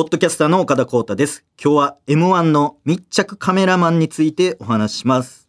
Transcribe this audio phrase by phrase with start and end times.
[0.00, 1.44] ポッドキャスターの岡田光太です。
[1.62, 5.46] 今日は M1 の密着カメラマンについてお話しします。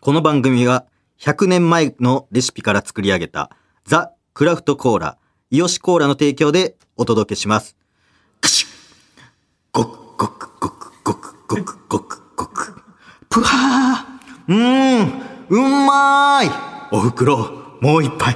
[0.00, 0.84] この番組は
[1.20, 3.50] 100年前のレシピから作り上げた
[3.84, 5.16] ザ・クラフトコーラ、
[5.50, 7.76] イオシコーラの提供でお届けします。
[8.40, 8.72] クシュッ
[9.70, 12.82] ごくごくごくごくごくごくごく。
[13.30, 16.50] ぷはーうーんうまーい
[16.90, 18.34] おふくろ、もう一杯。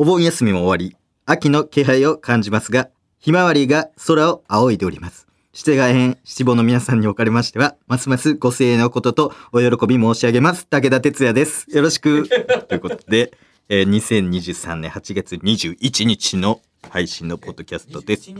[0.00, 0.96] お盆休みも終わり、
[1.26, 5.26] 秋の気配を感じますが、ひまわりが空を仰いでおります。
[5.52, 10.68] 七が編七五の皆さんにおかれましては、ますますご声援のこととお喜び申し上げます。
[10.68, 11.66] 武田哲也です。
[11.74, 12.28] よろしく。
[12.68, 13.36] ということで、
[13.68, 18.32] えー2023年8月21日の配信のポッドキャストです。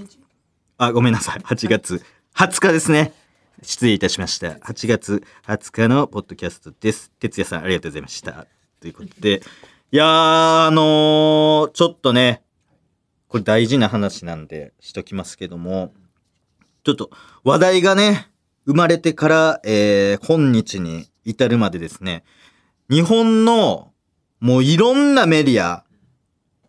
[0.76, 1.40] あ、ごめんなさい。
[1.40, 2.04] 8月
[2.36, 3.12] 20日ですね。
[3.62, 4.50] 失礼いたしました。
[4.50, 7.10] 8月20日のポッドキャストです。
[7.18, 8.46] 哲也さん、ありがとうございました。
[8.80, 9.42] ということで、
[9.90, 12.42] いやー、あのーちょっとね、
[13.26, 15.94] これ大事な話なんでしときますけども、
[16.84, 17.10] ちょっと
[17.42, 18.28] 話題がね、
[18.66, 22.24] 生まれてから、えー、今日に至るまでですね、
[22.90, 23.92] 日本の
[24.40, 25.84] もういろんなメディア、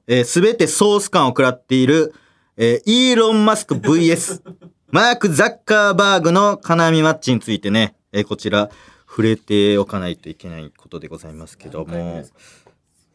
[0.07, 2.13] えー、全てソース感を食らっている、
[2.55, 4.41] えー、イーロン・マスク VS
[4.91, 8.69] マーク・ザッカーバーグの金網マッチについてね、えーこちら
[9.09, 12.23] 触れておかないといけないことでございますけども、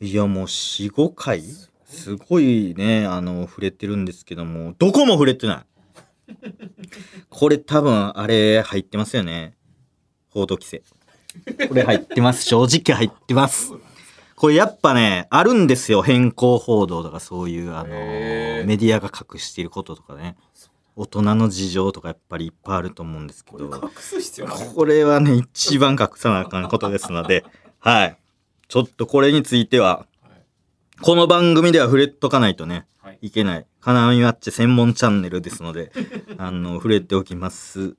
[0.05, 1.43] いやもう4、5回？
[1.87, 6.37] すごいね、あの、触れてるんですけども、どこも触れてない。
[7.31, 9.57] これ多分あれ入ってますよね。
[10.29, 10.83] 報道規制。
[11.69, 12.45] これ入ってます。
[12.45, 13.73] 正直入ってます。
[14.37, 16.03] これやっぱね、あるんですよ。
[16.03, 20.37] 変更報道とかそういう、あの、メディアが隠していることとかね。
[20.97, 23.71] 大人の事情とかやっぱりいっぱいあると思うんですけど。
[24.75, 27.43] これはね、一番隠さなあかんことですので、
[27.79, 28.19] はい。
[28.69, 30.07] ちょっとこれについては、
[31.03, 33.67] この番組では触れとかないとね、はいいけない。
[33.81, 35.93] 金網マッチ専門チャンネルですので、
[36.39, 37.95] あの、触れておきます。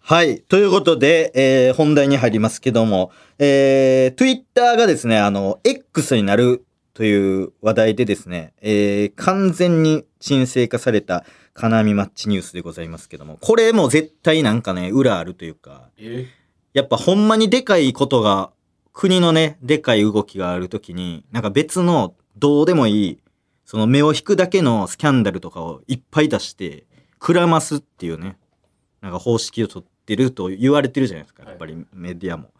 [0.00, 0.40] はい。
[0.40, 6.64] ということで、えー本題に入りますけども、えー、Twitter がですね、あの、X になる
[6.94, 11.24] という話題でですね、えー完全に沈静化された
[11.54, 16.26] 金網マッチニュースでございますけども、これも絶対なんかね、裏あるというか、え
[16.72, 18.50] やっぱほんまにでかいことが、
[18.92, 23.18] 国のね、でかい動きがあるときに、なんか別のどうでもいい、
[23.64, 26.84] その目を引くだけのスキャンダルとかをいっぱい出して、
[27.18, 28.36] くらますっていうね、
[29.00, 32.50] なんか方式を取ってると言われてるじゃないですか、やっぱりメディアも。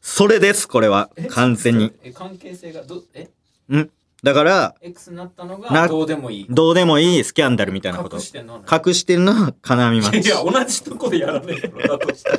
[0.00, 1.26] それです、これはえ。
[1.26, 1.92] 完全に。。
[2.02, 3.28] え、関係性が、ど、え？
[3.74, 3.90] ん
[4.22, 6.46] だから、X になったのながどうでもいい。
[6.48, 8.22] どうでもいいスキャンダルみたいなこと隠。
[8.22, 8.64] してんの？
[8.70, 10.42] 隠してるのは金網マッチいや、。
[10.42, 11.72] 同じとこでやらねえよ。
[11.88, 12.38] だとしたら。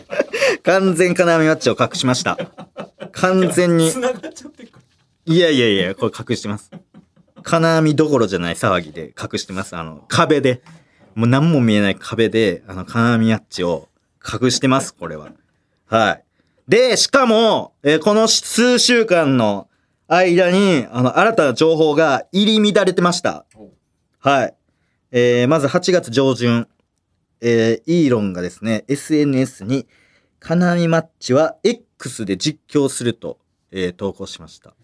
[0.64, 2.38] 完全金網マッチを隠しました。
[3.12, 3.92] 完全に。
[3.92, 4.80] 繋がっちゃってるか
[5.26, 6.72] いやいやいや、これ隠してます。
[7.44, 9.76] 金網どころじゃない騒ぎで隠してます。
[9.76, 10.62] あの、壁で。
[11.16, 13.88] もう何も見えない壁で、あの、金網アッチを
[14.24, 15.30] 隠してます、これは。
[15.88, 16.24] はい。
[16.68, 19.67] で、しかも、えーこの数週間の
[20.16, 23.46] 間に、あの、新たな情報が入り乱れてました。
[23.56, 23.70] お
[24.20, 24.56] はい。
[25.12, 26.68] えーまず8月上旬、
[27.42, 29.88] えーイーロンがですね、SNS に、
[30.40, 33.40] 金網マッチは X で実況すると、
[33.72, 34.76] えー投稿しました。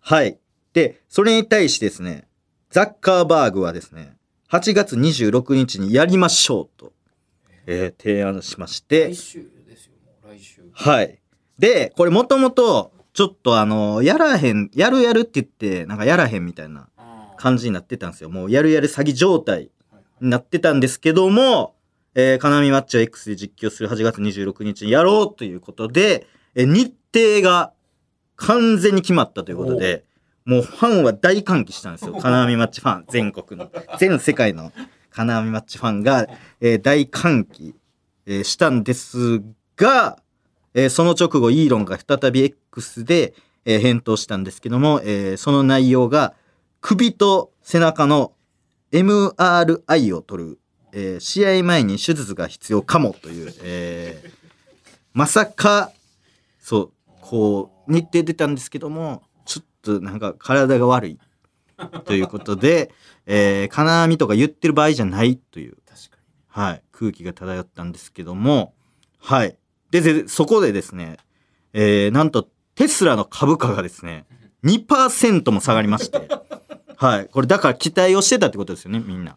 [0.00, 0.38] はい。
[0.72, 2.26] で、それに対してですね、
[2.70, 4.16] ザッカーバーグはですね、
[4.50, 6.92] 8月26日にやりましょうと、
[7.66, 9.92] えー提案しまして来、週ですよ、
[10.24, 10.62] 来週。
[10.72, 11.18] はい。
[11.58, 16.88] で、これもともと、ちょっとあの、やらへん、やるやるって言って、なんかやらへんみたいな
[17.36, 18.30] 感じになってたんですよ。
[18.30, 21.74] もうやるやる詐欺状態はいになってたんですけども、
[22.14, 27.72] えー、金網マッチを X で実況する8月26日にやろうということで、えー日程が
[28.36, 30.04] 完全に決まったということで、
[30.46, 32.14] もうファンは大歓喜したんですよ。
[32.14, 34.72] 金網マッチファン、全国の、全世界の
[35.10, 36.26] 金網マッチファンが、
[36.60, 37.74] えー大歓喜、
[38.26, 39.42] えーしたんです
[39.76, 40.21] が、
[40.74, 43.34] えーその直後、イーロンが再び X で、
[43.64, 46.34] えー返答したんですけども、えーその内容が、
[46.80, 48.32] 首と背中の
[48.92, 50.58] MRI を取る、
[50.92, 54.30] えー試合前に手術が必要かもという、えー
[55.14, 55.92] まさか、
[56.58, 61.18] そう、こう、日程出たんですけども、ちょっとなんか体が悪い
[62.06, 62.90] ということで、
[63.26, 65.76] えー金網とか言ってる場合じゃないという、
[66.48, 68.74] はい、空気が漂ったんですけども、
[69.18, 69.56] はい。
[69.92, 71.18] で、でそこでですね、
[71.74, 74.24] えーなんとテスラの株価がですね、
[74.64, 76.26] 2%も下がりまして、
[76.96, 77.28] はい。
[77.30, 79.36] これだから期待をしてたってことですよね、みんな。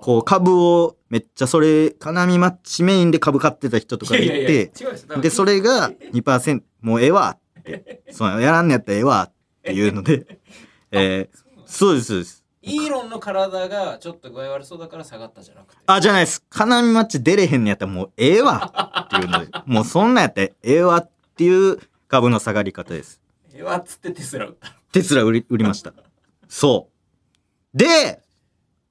[0.00, 9.32] こう株をめっちゃそれ、金網マッチメインで株買ってた人とかがいいやいやでそれが2%、もうええわって、そうやらんのやったらええわっ
[9.62, 10.38] ていうので、
[10.92, 15.82] えーそうですそうですイーロンの体がちょっと具合悪そうだから下がったじゃなくて。
[15.86, 16.42] あじゃないです。
[16.48, 19.50] 金網マッチ出れへんのやったらもうええわっていうので。
[19.66, 21.78] もうそんなんやったらええわっていう
[22.08, 23.20] 株の下がり方です。
[23.52, 24.68] ええわっつってテスラ売った。
[24.68, 24.74] の。
[24.92, 25.92] テスラ売り売りました。
[26.48, 26.88] そ
[27.74, 27.78] う。
[27.78, 28.22] で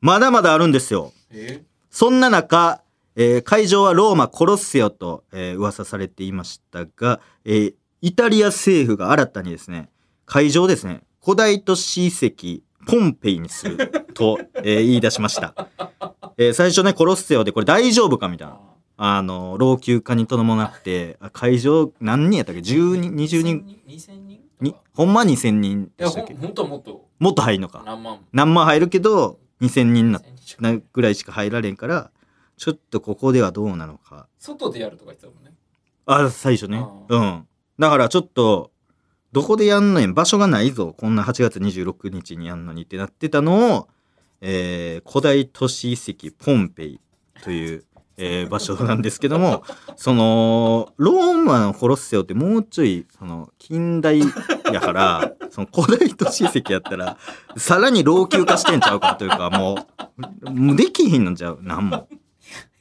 [0.01, 1.13] まだまだあるんですよ。
[1.31, 1.63] え？
[1.89, 2.81] そんな中、
[3.15, 9.89] えー会場はローマコロッセオと、えー噂されていましたが、えーイタリア政府が新たにですね、
[10.25, 13.77] 会場をですね、古代都市遺跡、ポンペイにする
[14.13, 15.67] と、えー言い出しました。
[16.37, 18.59] えー最初ね、コロッセオでこれ大丈夫かみたいな。
[18.95, 24.39] あの、老朽化に伴って、あ会場何人やったっけ ?10 人、20人？2000人？
[24.61, 26.33] に、ほんま2000人でしたっけ？
[26.35, 27.07] ほんほんとはもっと？
[27.19, 27.83] もっと入るのか？
[27.85, 28.19] 何万？
[28.31, 32.11] 何万入るけど、2000人な2000人近くなぐらいしか入られんから、
[32.57, 34.27] ちょっとここではどうなのか。
[34.37, 35.53] 外でやるとか言ってたもんね。
[36.05, 36.89] あ、最初ねあ。
[37.09, 37.47] うん。
[37.79, 38.71] だからちょっと、
[39.33, 40.93] どこでやんのやん場所がないぞ。
[40.95, 43.87] こんな8月26日にやんのにってなってたのを、
[44.41, 46.99] えー古代都市遺跡ポンペイ
[47.43, 47.83] という、
[48.17, 49.63] えー場所なんですけども、
[49.97, 54.21] その、ローマのコロッセオってもうちょい、その、近代
[54.71, 57.17] やから、 その古代都市遺跡やったら、
[57.57, 59.87] さらに老朽化してんちゃうかというか、も
[60.45, 62.07] う、もうできひんのちゃうなんも。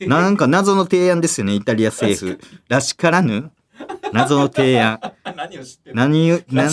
[0.00, 2.38] なんか謎の提案ですよね、イタリア政府。
[2.68, 3.50] らしからぬ
[4.12, 5.00] 謎の提案。
[5.36, 5.96] 何を知ってる？
[5.96, 6.72] 何を、 なん、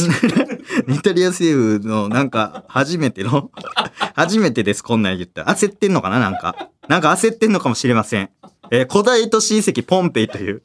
[0.93, 3.51] イタリア政府のなんか初めての、
[4.15, 5.55] 初めてです、こんなん言ったら。
[5.55, 6.69] 焦ってんのかななんか。
[6.87, 8.29] なんか焦ってんのかもしれません。
[8.71, 10.61] えー古代都市遺跡ポンペイという、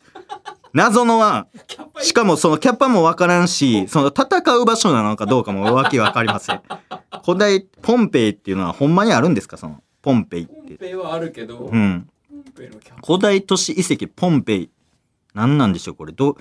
[0.72, 1.46] 謎の案。
[2.02, 6.60] しかもそのキャッパもわからんし、その戦う場所なのかどうかもわけわかりません。
[7.24, 9.56] 古代ポンペイっていうのはほんまにあるんですか？
[9.56, 10.74] その、ポンペイっポンて。
[10.76, 12.08] ペイはあるけど、うん。
[13.06, 14.70] 古代都市遺跡ポンペイ。
[15.34, 16.12] 何なんでしょうこれ。
[16.12, 16.36] どう、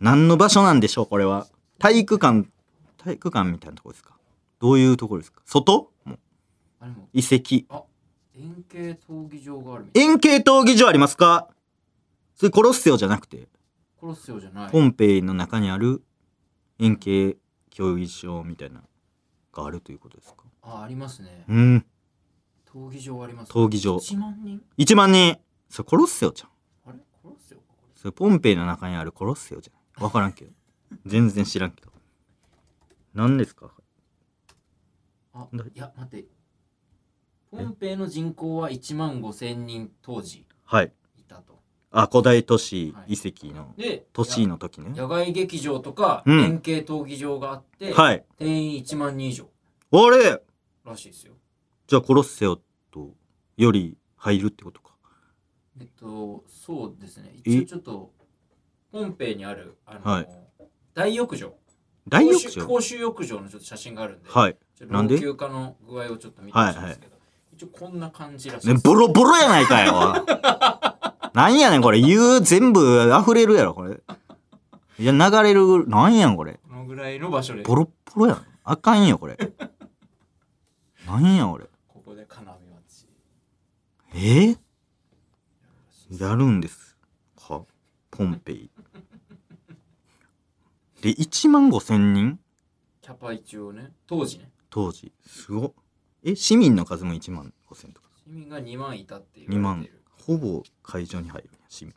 [0.00, 1.46] 何の場所なんでしょうこれは。
[1.78, 2.48] 体育館、
[2.98, 4.16] 体育館みたいなところですか？
[4.60, 5.40] どういうところですか？
[5.44, 5.90] 外？
[6.04, 6.18] もう。
[6.80, 7.08] あれも。
[7.12, 7.64] 遺跡。
[7.74, 7.84] あ
[8.38, 10.02] 円形闘技場があるみたい。
[10.02, 11.48] 円形闘技場ありますか？
[12.34, 13.48] それコロッセオじゃなくて、
[13.98, 14.70] コロッセオじゃない。
[14.70, 16.02] ポンペイの中にある
[16.78, 17.36] 円形
[17.70, 18.82] 競技場みたいなの
[19.52, 20.44] があるということですか？
[20.62, 21.44] あありますね。
[21.48, 21.86] うん。
[22.70, 23.96] 闘技場あります闘技場。
[23.96, 25.38] 1万人？1万人。
[25.70, 26.90] それコロッセオじゃん。
[26.90, 26.98] あれ？
[27.22, 29.75] コロッセオかこそれポンペイの中にあるコロッセオじゃん。
[30.00, 30.50] わからんけど。
[31.04, 31.90] 全然知らんけど。
[33.14, 33.66] 何ですか？
[33.66, 33.72] れ
[35.34, 36.26] あだいや待って
[37.50, 40.92] ポンペイの人口は1万5千人当時はい。
[41.18, 41.60] いたと
[41.90, 44.90] あ、古代都市遺跡ので都市の時ね。
[44.90, 48.24] 野外劇場とかうん円形闘技場があって、はい。
[48.38, 49.48] 定員1万人以上
[49.92, 50.42] あれ？
[50.84, 51.34] らしいですよ
[51.86, 52.56] じゃあコロッセオ
[52.90, 53.14] と
[53.56, 54.94] より入るってことか。
[55.80, 58.12] えっとそうですねえ一応ちょっと
[58.96, 60.28] ポンペイにあるあの、はい
[60.94, 61.52] 大浴場
[62.08, 62.48] 大浴場？
[62.48, 64.56] 公衆公衆浴場のちょっと写真があるんで、はい。
[64.74, 65.20] ちょっとなんで？
[65.20, 67.16] 老朽化の具合をちょっと見てほしいんですけど、
[67.52, 70.24] 一応こんな感じらしいね、です、ボロボロやないかよ。
[71.34, 72.00] なんやねんこれ。
[72.00, 74.00] 言う全部溢れるやろ、これ。
[74.98, 76.58] いや、流れる、なんやんこれ。
[76.66, 78.46] このぐらいの場所でボロッボロやん。
[78.64, 79.36] あかんよ、これ。
[81.06, 81.64] なんや、俺。
[81.88, 83.06] ここで金網町
[84.14, 86.96] えー、やるんです
[87.36, 87.60] か？
[88.10, 88.70] ポンペイ。
[91.06, 92.40] で、1万5千人？
[93.00, 95.12] キャパ一応ね当時ね当時。
[95.24, 95.72] すごっ。
[96.24, 98.08] え、市民の数も1万5千とか。
[98.26, 99.88] 市民が2万いたっていう2万。
[100.26, 101.94] ほぼ会場に入るね、市民。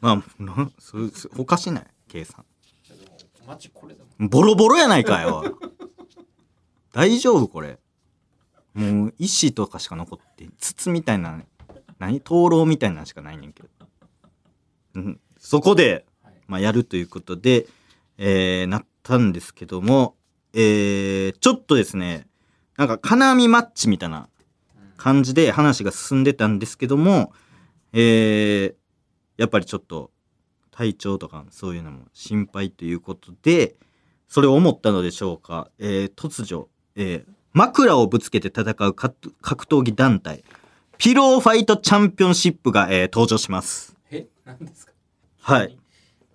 [0.00, 1.86] まあ、なそれ、そおかしない？
[2.06, 2.44] 計算。
[2.88, 3.16] でも
[3.48, 5.58] 町これだボロボロやないかよ。
[6.92, 7.80] 大丈夫これ。
[8.74, 11.42] もう石とかしか残って、筒みたいな、
[11.98, 12.20] 何？
[12.20, 13.68] 灯籠みたいなのしかないねんけど。
[14.94, 17.66] うん、そこで、はいまあ、やるということで、
[18.18, 20.14] えー、なったんですけども、
[20.52, 22.26] えー、ちょっとですね、
[22.76, 24.28] なんか金網マッチみたいな
[24.76, 27.32] うん感じで話が進んでたんですけども、
[27.92, 28.74] えー、
[29.36, 30.10] やっぱりちょっと
[30.70, 33.76] 体調とかそういうのも心配ということで、
[34.28, 40.42] それを思ったのでしょうか、えー突如、えー枕をぶつけて戦う格格闘技団体、
[40.98, 43.94] ピローファイトチャンピオンシップが、えー登場します。
[44.10, 44.26] え？
[44.44, 44.92] 何ですか？
[45.40, 45.78] はい。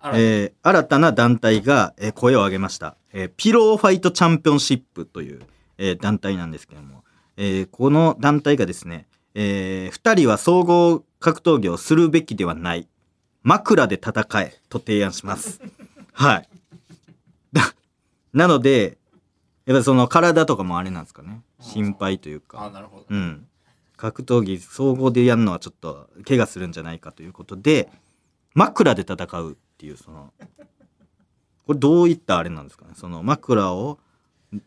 [0.04, 5.42] えー新たな団体が、えー声を上げました、えーピローファイトチャンピオンシップという、
[5.78, 7.04] えー団体なんですけども、
[7.36, 12.88] えーこの団体がですね、え2人は総合格闘技をするべきではない。
[13.42, 15.60] 枕で戦えと提案します。
[16.12, 16.48] はい。
[17.52, 17.74] だ
[18.32, 18.98] なので
[19.66, 21.42] やっぱりその体とかもあれなんですかね。
[21.60, 22.62] 心配というか。
[22.64, 23.46] あなるほど、うん、
[23.96, 27.90] 格闘技総合でやるのはちょっと怪我するんじゃないかということで
[28.54, 30.30] 枕で戦うっていうその
[31.66, 32.90] これどういったあれなんですかね？
[32.94, 33.98] その枕を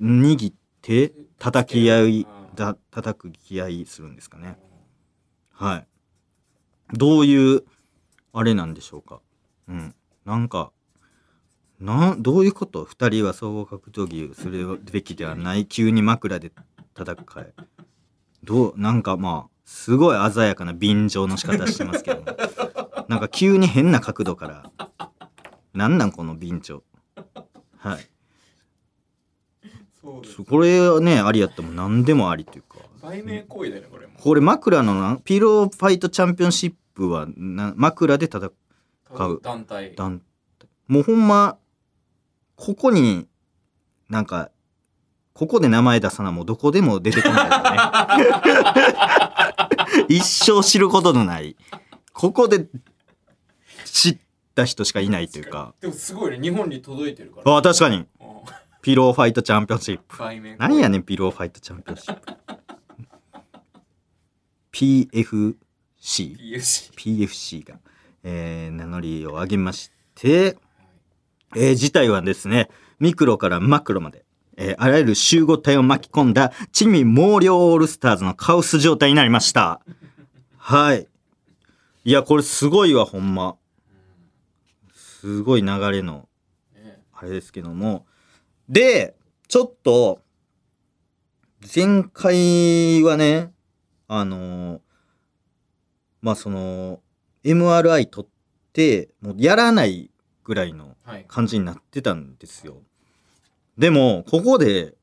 [0.01, 4.57] 握って叩き合いだ叩く気合いするんですかね？
[5.51, 5.87] はい。
[6.93, 7.63] どういう
[8.33, 9.21] あれなんでしょうか？
[9.67, 9.93] うん。
[10.25, 10.71] なんか
[11.79, 12.83] などういうこと？
[12.83, 15.67] 二人は総合格闘技をするべきではない？
[15.67, 16.51] 急に枕で
[16.95, 17.53] 叩く会
[18.43, 22.23] どうなんかまあすごい鮮やかな便乗の仕方してますけど
[23.13, 24.89] なんか急に変な角度から
[25.75, 26.81] なんなんこの便乗
[27.77, 28.07] はい。
[30.49, 32.79] これはねありやったらもう何でもありというか。
[33.03, 34.13] 売名行為だよねこれも。
[34.19, 38.51] これ枕のなピローファイトチャンピオンシップはな枕で戦
[39.13, 39.93] 買う団体。
[39.93, 40.19] 団
[40.57, 40.67] 体。
[40.87, 41.59] もうほんま
[42.55, 43.27] ここに
[44.09, 44.49] なんか
[45.33, 48.31] ここで名前出さなもうどこでも出てこないよ
[50.01, 50.05] ね。
[50.09, 51.55] 一生知ることのない。
[52.13, 52.67] ここで
[53.85, 54.17] 知っ
[54.55, 55.73] た人しかいないというか。
[55.81, 56.41] でもすごいね。
[56.41, 57.57] 日本に届いてるから。
[57.57, 57.97] あ確かに。
[57.97, 58.05] うん。
[58.81, 60.17] ピローファイトチャンピオンシップ。
[60.17, 62.33] 売名何やねんピローファイトチャンピオンシップ。
[64.71, 65.55] PFC
[66.03, 67.75] PFC PFC が、
[68.23, 70.57] えー名乗りを上げまして、
[71.55, 74.25] えー事態はですね、ミクロからマクロまで、
[74.57, 79.81] えーあらゆる集合体を巻き込んだ、地味猛量オールスターズのカオス状態になりました。
[80.57, 81.07] はい。
[82.05, 83.55] いや、これすごいわ、ほんま。
[85.23, 86.27] すごい流れの、
[86.75, 88.05] ねあれですけども。
[88.67, 89.15] で、
[89.47, 90.19] ちょっと、
[91.73, 93.53] 前回はね、
[94.09, 94.81] あのー
[96.21, 96.99] まあその、
[97.45, 98.29] MRI 取っ
[98.73, 100.11] て、もうやらない
[100.43, 102.81] ぐらいのはい感じになってたんですよ。
[103.77, 104.93] でも、ここで、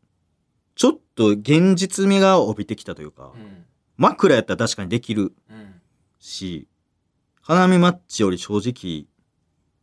[0.75, 3.65] ちょっと現実味が帯びてきたというかう、ん
[3.97, 5.81] 枕やったら確かにできるうん
[6.19, 6.69] し、
[7.41, 9.07] 花見マッチより正直、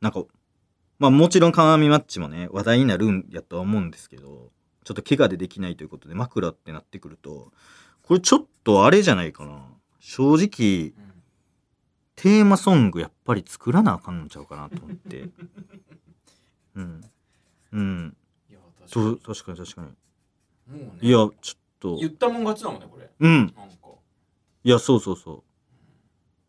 [0.01, 0.24] なんか、
[1.00, 4.51] まあもちろん花見マッチもね、話題になるんやとは思うんですけど、
[4.84, 7.51] ちょっと怪我でできないということで枕ってなってくると、
[8.04, 9.66] これちょっとあれじゃないかな。
[10.00, 11.08] 正直、うん
[12.18, 15.30] テーマソングやっぱり作らなあかんのちゃうかなと思って。
[16.74, 17.01] うん。
[17.72, 18.18] うん。
[18.50, 19.88] いや確かにそう、確かに確かに。
[20.80, 23.38] もうねいや、ちょっと言、ったもん勝ちだもんねこれうん。
[23.38, 23.66] なんか
[24.63, 25.44] いや、そうそうそ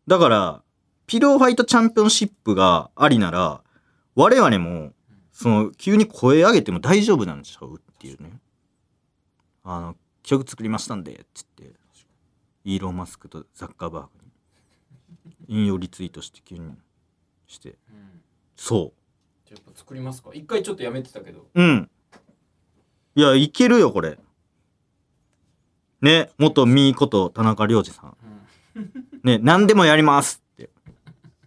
[0.07, 0.09] う。
[0.09, 0.63] だから、
[1.09, 3.63] ピローファイトチャンピオンシップがありなら、
[4.13, 4.93] 我々も、
[5.31, 8.39] その、急に声上げても大丈夫なんちゃうっていうね。
[9.63, 11.73] あの、曲作りましたんで、つって、
[12.63, 14.09] イーロン・マスクとザッカーバーグ
[15.47, 16.77] に、引用リツイートして急に
[17.47, 18.21] して、うん
[18.55, 18.93] そ
[19.47, 21.45] じゃあやっぱ作りますか一回ちょっとやめてたけどう。
[21.55, 21.89] うん。
[23.15, 24.19] いや、いけるよ、これ。
[26.01, 28.17] ね、元ミーこと田中良二さん。
[28.75, 28.91] うん
[29.23, 30.43] ね、何でもやります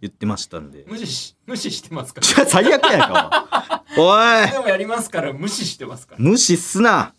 [0.03, 0.83] 言ってましたんで。
[0.85, 3.85] 無視し無視してますかちょ 最悪やんか。
[3.97, 4.13] お
[4.45, 7.13] いでもやりますから無視してますから無視すな。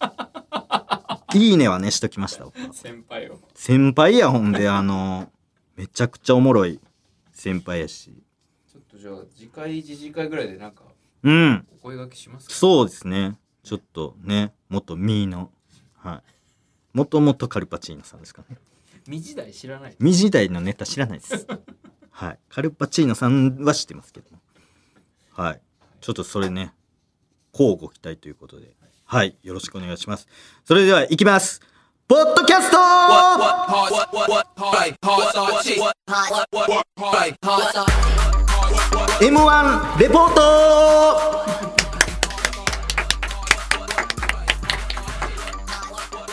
[1.32, 2.44] いいねはね、しときました。
[2.74, 5.32] 先輩を先輩や、ほんで、あの、
[5.76, 6.78] めちゃくちゃおもろい
[7.32, 8.12] 先輩やし。
[8.70, 10.82] ちょっとじゃあ次回次次回ぐらいでなんか
[11.22, 12.54] うん、お声掛けしますか？
[12.54, 13.38] そうですね。
[13.62, 15.50] ちょっとね、元ミーの、
[15.96, 16.96] はい。
[16.98, 18.58] もともとカルパチーノさんですかね。
[19.08, 21.46] 身時代知らないミ時代のネタ知らないです。
[22.14, 22.38] はい。
[22.48, 24.38] カルパチーノさんは知ってますけども。
[25.32, 25.60] はい。
[26.00, 26.72] ちょっとそれね、
[27.52, 28.70] 交互期待ということで。
[29.04, 29.36] はい。
[29.42, 30.28] よろしくお願いします。
[30.64, 31.60] それでは行きます。
[32.06, 35.80] ポッドキャスト What, what, pause, what, what, pause, like, pause, our cheek.
[35.80, 35.96] What,
[36.52, 38.04] what, what, pause, like, pause,
[39.20, 40.40] M1 レポート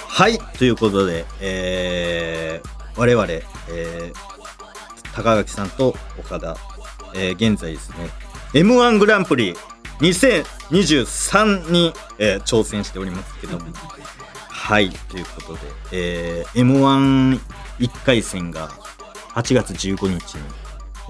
[0.09, 3.25] はい、ということで、えー、我々、
[3.69, 4.20] えー、
[5.15, 6.55] 高垣さんと岡田、
[7.13, 8.09] えー、現在ですね、
[8.53, 9.55] M1 グランプリ
[9.99, 13.65] 2023に、えー挑戦しておりますけども、
[14.49, 15.59] はい、ということで、
[15.91, 17.39] えー、
[17.81, 18.69] M11 回戦が
[19.33, 20.41] 8月15日に、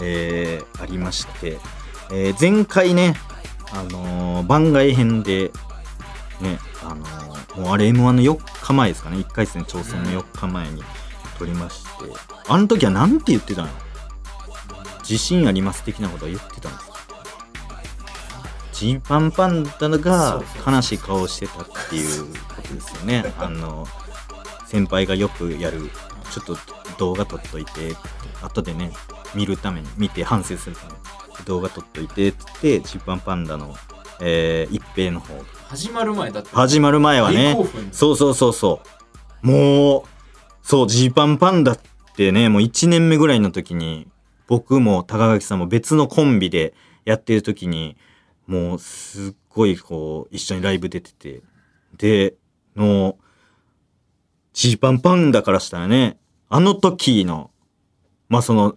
[0.04, 1.58] えーありまして、
[2.12, 3.16] えー前回ね、
[3.72, 5.52] あのー番外編で、
[6.42, 7.32] ね、あのー
[7.62, 10.82] もうあれ M1 の4日前ですかね、1回戦挑戦の4日前に
[11.38, 11.90] 撮りまして、
[12.48, 13.70] あの時はなんて言ってたの？
[15.12, 16.96] 自信あります的なことは言ってたんですか
[18.72, 23.34] ジーパンパンダが悲しい顔してたっていうことですよね。
[23.38, 23.86] あの、
[24.66, 25.92] 先輩がよくやる、
[26.32, 26.58] ちょっと
[26.98, 27.94] 動画撮っといて、
[28.42, 28.94] 後でね、
[29.36, 30.98] 見るために、見て反省するために、
[31.46, 33.76] 動画撮っといてって言って、ジーパンパンダの、
[34.22, 35.36] えー一平の方。
[35.68, 36.50] 始まる前だって。
[36.56, 37.58] 始まる前はね
[37.92, 38.82] そうそうそうそ
[39.44, 39.48] う。
[39.48, 40.04] もう
[40.64, 41.80] そうジーパンパンダっ
[42.16, 44.08] てねもう1年目ぐらいの時に
[44.52, 46.74] 僕も高垣さんも別のコンビで
[47.06, 47.96] やってる時に
[48.48, 51.42] もうすっごいこう一緒にライブ出てて
[51.98, 52.36] で
[52.76, 53.16] の
[54.54, 56.18] ジーパンパンダからしたらね、
[56.50, 57.52] あの時の、
[58.28, 58.76] まあその、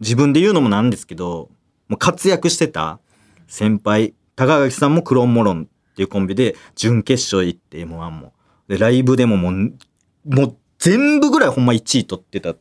[0.00, 1.50] 自分で言うのもなんですけど、
[1.88, 2.98] もう活躍してた
[3.46, 8.32] 先輩、高垣さんもクロンモロンっていうコンビで準決勝行って M1 も。
[8.66, 9.72] で、ライブでももう、
[10.24, 12.56] もう全部ぐらいほんま1位取ってた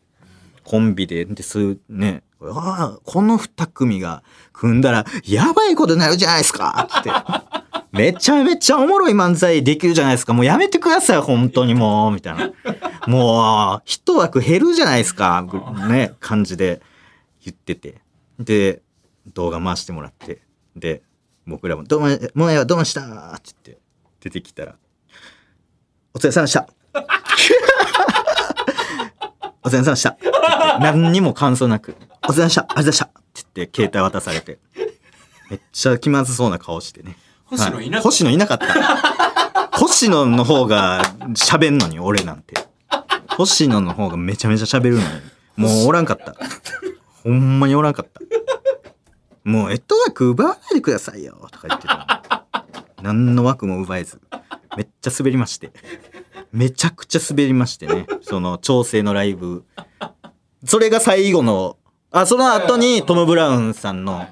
[0.63, 7.11] コンビで、で、そういうね、あ、この二組が組んだら、やばいことになるじゃないですかって。
[7.91, 10.33] めちゃめちゃおもろい漫才できるじゃないですか。
[10.33, 12.51] もうやめてください、本当にもう、みたいな。
[13.07, 15.45] もう、一枠減るじゃないですか、
[15.89, 16.81] ね、感じで
[17.43, 18.01] 言ってて。
[18.39, 18.81] で、
[19.33, 20.41] 動画回してもらって。
[20.75, 21.03] で、
[21.45, 23.81] 僕らも、どうも、もええわどうしたって言って、
[24.21, 24.75] 出てきたら、
[26.13, 26.67] お疲れ様でした。
[29.63, 30.17] お疲れ様でした。
[30.79, 32.61] 何にも感想なく、お疲れ様でした。
[32.61, 33.05] ありがとうございました。
[33.05, 34.59] って言って、携帯渡されて。
[35.49, 37.17] めっちゃ気まずそうな顔してね。
[37.45, 39.77] 星野いなかったは星野いなかった。
[39.77, 42.53] 星野の方が喋んのに、俺なんて。
[43.29, 45.07] 星野の方がめちゃめちゃ喋るのに。
[45.57, 46.35] もうおらんかった。
[47.23, 48.21] ほんまにおらんかった。
[49.43, 51.47] もう、えっと枠奪わないでくださいよ。
[51.51, 52.61] とか言ってたの。
[53.01, 54.21] 何の枠も奪えず。
[54.77, 55.71] めっちゃ滑りまして。
[56.51, 58.05] めちゃくちゃ滑りましてね。
[58.21, 59.65] その調整のライブ。
[60.65, 61.77] それが最後の、
[62.11, 64.27] あ、その後にトム・ブラウンさんの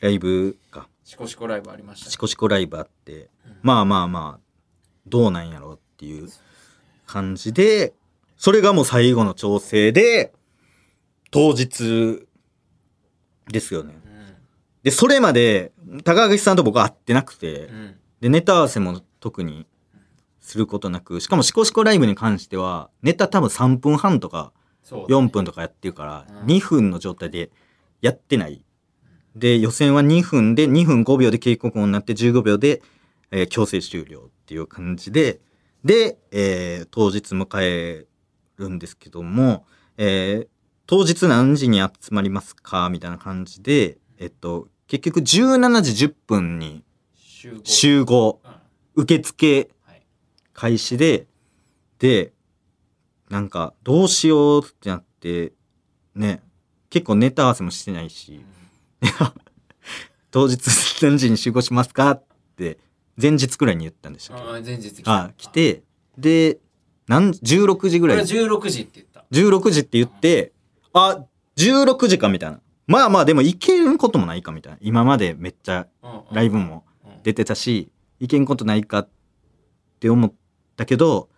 [0.00, 2.10] ライブが、シコシコライブありましたね。
[2.10, 3.30] シコシコライブあって、
[3.62, 4.70] まあまあまあ、
[5.06, 6.28] どうなんやろうっていう
[7.06, 7.94] 感じで、
[8.36, 10.32] それがもう最後の調整で、
[11.30, 12.26] 当日
[13.48, 13.94] ですよね。
[14.82, 15.72] で、それまで、
[16.04, 17.76] 高垣さんと僕は会ってなくて、うん。
[17.76, 19.66] うんで、ネタ合わせも特に
[20.40, 24.54] することなく、しかもシコシコライブに関しては、ネタ多分3分半とか
[24.90, 26.46] 4分とかやってるから、うん。
[26.46, 27.50] 2分の状態で
[28.00, 28.64] やってない。
[29.34, 32.82] で、予選は2分で、2分5秒で警告音になって15秒で、
[33.30, 35.40] えー強制終了っていう感じで、
[35.84, 38.06] で、えー当日迎え
[38.58, 40.48] るんですけども、えー
[40.86, 46.84] 当日何時に集まりますかみたいな感じで、えっと、結局17時10分に
[47.16, 47.60] 集合。
[47.64, 48.48] 集合、う
[49.00, 49.02] ん。
[49.02, 50.02] 受付はい。
[50.52, 51.26] 開始で、
[51.98, 52.33] で、
[53.30, 55.52] なんか、どうしようってなって、
[56.14, 56.42] ね、
[56.90, 58.40] 結構ネタ合わせもしてないし、
[60.30, 60.58] 当日
[61.02, 62.24] 何時に集合しますかっ
[62.56, 62.78] て、
[63.20, 64.42] 前日くらいに言ったんでしたっけ？
[64.48, 65.82] あ前日来あ、来て、
[66.18, 66.58] で、
[67.06, 68.40] なん、16時ぐらいこれ。
[68.44, 70.52] 16時って言った16時って言って、
[70.92, 71.24] あ、
[71.56, 72.60] 16時かみたいな。
[72.86, 74.78] まあまあでも行けることもないかみたいな。
[74.82, 75.86] 今までめっちゃ
[76.32, 76.84] ライブも
[77.22, 79.08] 出てたし、行けんことないかっ
[80.00, 80.32] て思っ
[80.76, 81.30] たけど、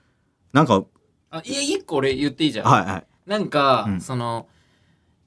[0.53, 0.85] なんか、
[1.38, 3.07] あいや一個俺言っていいじゃん、はいはい。
[3.27, 4.49] なんか、うんその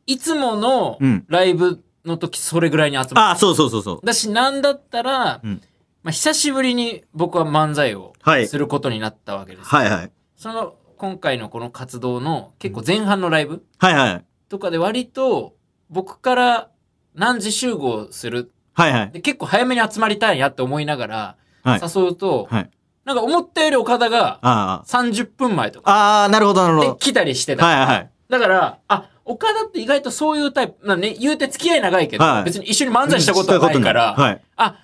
[0.06, 4.06] いつものうんライブの時それぐらいに集まる、あ、そうそうそうそう。
[4.06, 5.62] だしなんだったら、うん
[6.02, 10.12] まあ、久しぶりに僕は漫才をはいすることになったわけです、はいはい。
[10.36, 14.26] その今回のこの活動の結構前半のライブはいはい。
[14.48, 15.56] とかで割と
[15.90, 16.70] 僕から
[17.14, 18.52] 何時集合する？
[18.74, 19.12] はいはい。
[19.12, 21.82] で結構早めに集まりたいなって思いながらはい。
[21.82, 22.70] 誘うと、はい。
[23.10, 26.22] なんか思ったより岡田があ30分前とかあ。
[26.22, 26.94] ああ、なるほどなるほど。
[26.94, 27.66] で来たりしてた。
[27.66, 28.10] はいはい。
[28.30, 34.42] だから、あ、岡田って意外とそういうタイプ、まあね、言うて付き合い長いけど、はい別に一緒に漫才したことはないから、はい。
[34.58, 34.76] あ、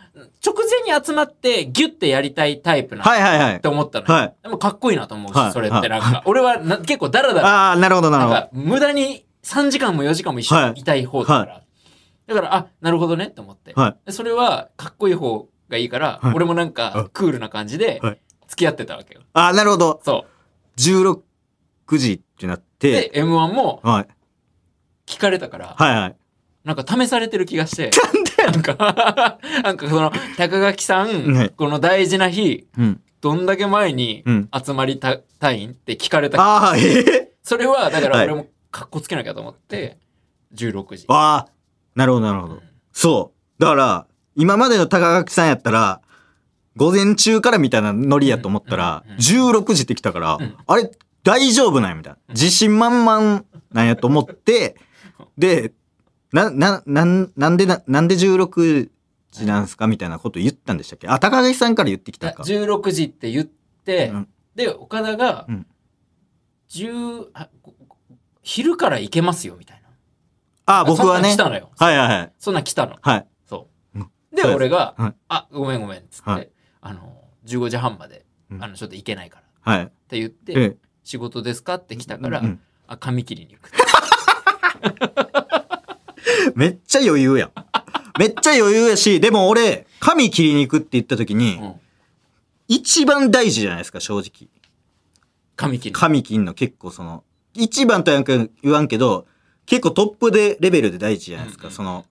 [0.44, 3.68] 直前に集まってギュッてやりたいタイプなっはいはいはいて。
[3.68, 8.50] 思ったのよ、はいでもかっこいいなと思うし、はいそれってなんか、俺はな結構ダラダラ、ああ、なるほどなるほど。
[8.54, 11.54] 無駄に3時間も4時間も一緒にいたい方だから。
[11.54, 11.62] は
[12.28, 13.76] だから、あ、なるほどねって思って。
[14.10, 19.22] それはかっこいい方がいいから、はい俺もなんはかいクールな感じではい付き合ってたわけよ。
[19.34, 20.02] ああ、なるほど。
[20.06, 20.26] そ
[20.78, 21.22] 16
[21.98, 22.62] 時ってなっう。
[22.80, 24.08] て、で、M1 もはい。
[25.06, 26.16] 聞かれたから、はいはい。
[26.64, 27.92] なんか試されてる気がして。
[28.46, 28.76] なんか、
[29.64, 33.02] なんかその、高垣さん、はいこの大事な日、うん。
[33.22, 36.40] どんだけ前にうん集まりたたいんって聞かれた。
[36.42, 39.98] ああ、ええそれは、だからはい俺もかっこつけなきゃと思って、
[40.54, 41.06] 16時。
[41.08, 41.52] ああ、
[41.96, 42.62] なるほどなるほど。
[42.92, 43.62] そう。
[43.62, 46.02] だから、今までの高垣さんやったら、
[46.76, 50.92] 午前中からみたいなノリやと思ったらうんうん、16時って来たからん、あれ、
[51.24, 52.20] 大丈夫なんやみたいな。
[52.30, 54.76] 自信満々なんやと思って、
[55.38, 55.74] で、
[56.34, 58.90] な、な、なん、なんでな、なんで16
[59.32, 61.08] 時なんすかみたいなこと言ったんでしたっけ？
[61.08, 62.44] あ、高垣さんから言ってきたか。
[62.44, 65.68] 16時って言って、うんで、岡田がうん、
[66.70, 67.98] 10あごご
[68.42, 69.90] 昼から行けますよ、みたいな。
[70.80, 71.20] あ、僕はね。
[71.20, 71.72] そんなん来たのよ。
[71.78, 72.32] はいはいはい。
[72.40, 72.96] そんなん来たの。
[73.02, 73.28] はい。
[74.36, 76.50] で、俺が、はいあ、ごめんごめん、つって、はい
[76.82, 79.74] あの、15時半まで、うんあの、ちょっと行けないから。
[79.74, 79.92] っはい。
[80.08, 83.72] て言って、ええ仕事ですかって来たから、うんあ、髪切りに行く。
[86.56, 87.52] めっちゃ余裕やん。
[88.20, 91.74] めっちゃ余裕やし、でも俺、髪切りに行くって言った時に、うん
[92.68, 94.50] 一番大事じゃないですか、正直。
[95.56, 95.94] 神木に。
[95.94, 99.28] 神金の結構その、一番とは言わんけど、
[99.68, 101.66] 結構トップで、レベルで第一じゃないですか。
[101.66, 102.06] うんうんその、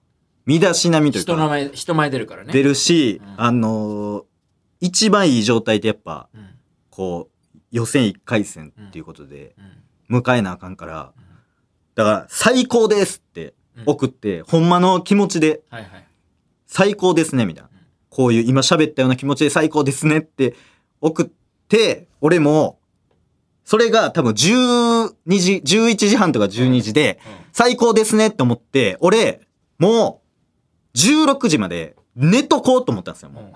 [0.45, 2.53] 身だしなみというか、人の前、人前出るからね。
[2.53, 4.23] 出るし、うんあのー
[4.81, 6.49] 一番いい状態でやっぱ、うん。
[6.89, 9.55] こう、予選1回戦っていうことで、
[10.09, 10.17] うん。
[10.19, 11.13] 迎えなあかんから、
[11.95, 16.07] だから、最高ですってうん送って、ほんまの気持ちで、はいはい。
[16.67, 17.79] 最高ですね、みたいなうん。
[18.09, 20.55] こういう今喋ったような気持ちで最高ですねって
[21.01, 21.25] 送っ
[21.67, 22.77] て、俺も、
[23.63, 27.19] それが多分12時、11時半とか12時で、
[27.53, 29.41] 最高ですねって思って、俺、
[29.79, 30.24] もう、
[30.95, 33.53] 16時まで寝とこうと思ったんですよ、も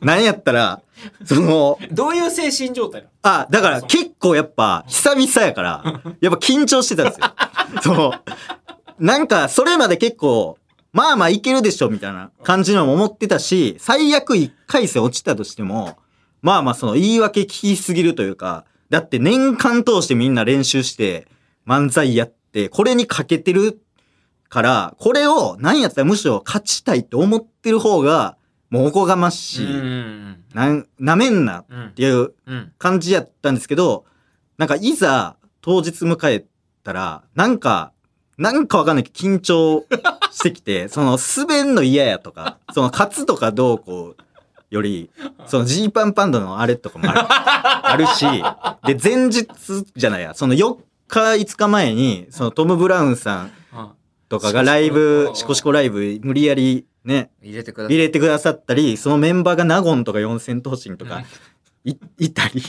[0.00, 0.04] う。
[0.04, 0.82] なんやったら、
[1.24, 3.12] その、うんどういう精神状態なの？
[3.22, 7.26] あ、だから結構やっぱ、久々やから、やっぱ緊張してたんですよ。
[7.82, 9.04] そう。
[9.04, 10.58] なんか、それまで結構、
[10.92, 15.98] まあまあいけるでしょ、みたいな感じのも思ってたし、最悪1回戦落ちたとしても、
[16.42, 21.26] まあまあその言い訳聞きすぎるというか、だって年間通してみんな練習して、
[21.66, 23.78] 漫才やって、これに欠けてる
[24.48, 28.36] から、これを、なんやったらむしろ勝ちたいって思ってる方が、
[28.70, 29.66] もうおこがましい。
[29.66, 31.92] うんなん、なめんなっ。
[31.94, 32.72] ていううん。
[32.78, 34.04] 感じやったんですけど、
[34.58, 36.44] なんかいざ当日迎え
[36.82, 37.92] たら、なんか、
[38.38, 39.86] なんかわかんないけど緊張
[40.30, 44.22] してきて、 その滑んの嫌やとか、その勝つとかどうこう
[44.70, 45.10] より、
[45.46, 48.26] そのジーパンパンダのあれとかもある あるし、
[48.86, 49.46] で、前日
[49.96, 50.76] じゃないや、その4
[51.08, 53.50] 日5日前に、そのトム・ブラウンさん
[54.28, 57.96] とかがライブ、シコシコライブ無理やりね、入れてください。
[57.96, 61.22] 入れてくださったり、そのメンバーが納言とか四千頭身とか
[61.84, 62.62] い、いたり、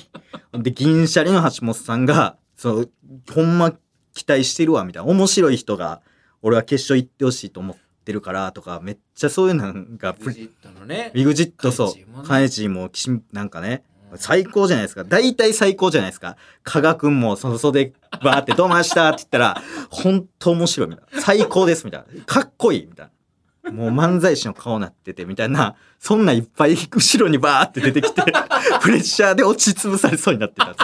[0.61, 2.91] で、銀シャリの橋本さんが、そう、
[3.33, 3.71] ほんま
[4.13, 5.09] 期待してるわ、みたいな。
[5.09, 6.01] 面白い人が、
[6.43, 11.11] 俺は決勝行ってほしいと思ってるから、とか、めっちゃそういうのが、ブジットのね。
[11.15, 12.91] ビグジットそう、ねカネチーも
[13.31, 15.03] なんかね、うん最高じゃないですか。
[15.03, 16.37] 大体最高じゃないですか。
[16.63, 17.93] 加賀くんもその袖
[18.23, 21.21] バーってどうましたって言ったら、ほんと面白いみたいな。
[21.21, 22.25] 最高ですみたいな。
[22.25, 23.71] かっこいいみたいな。
[23.71, 28.21] もう漫才師の顔なっててみたいな、そんないっぱい後ろにバーって出てきて、
[28.81, 30.75] プレッシャーで落ち潰されそうになってた。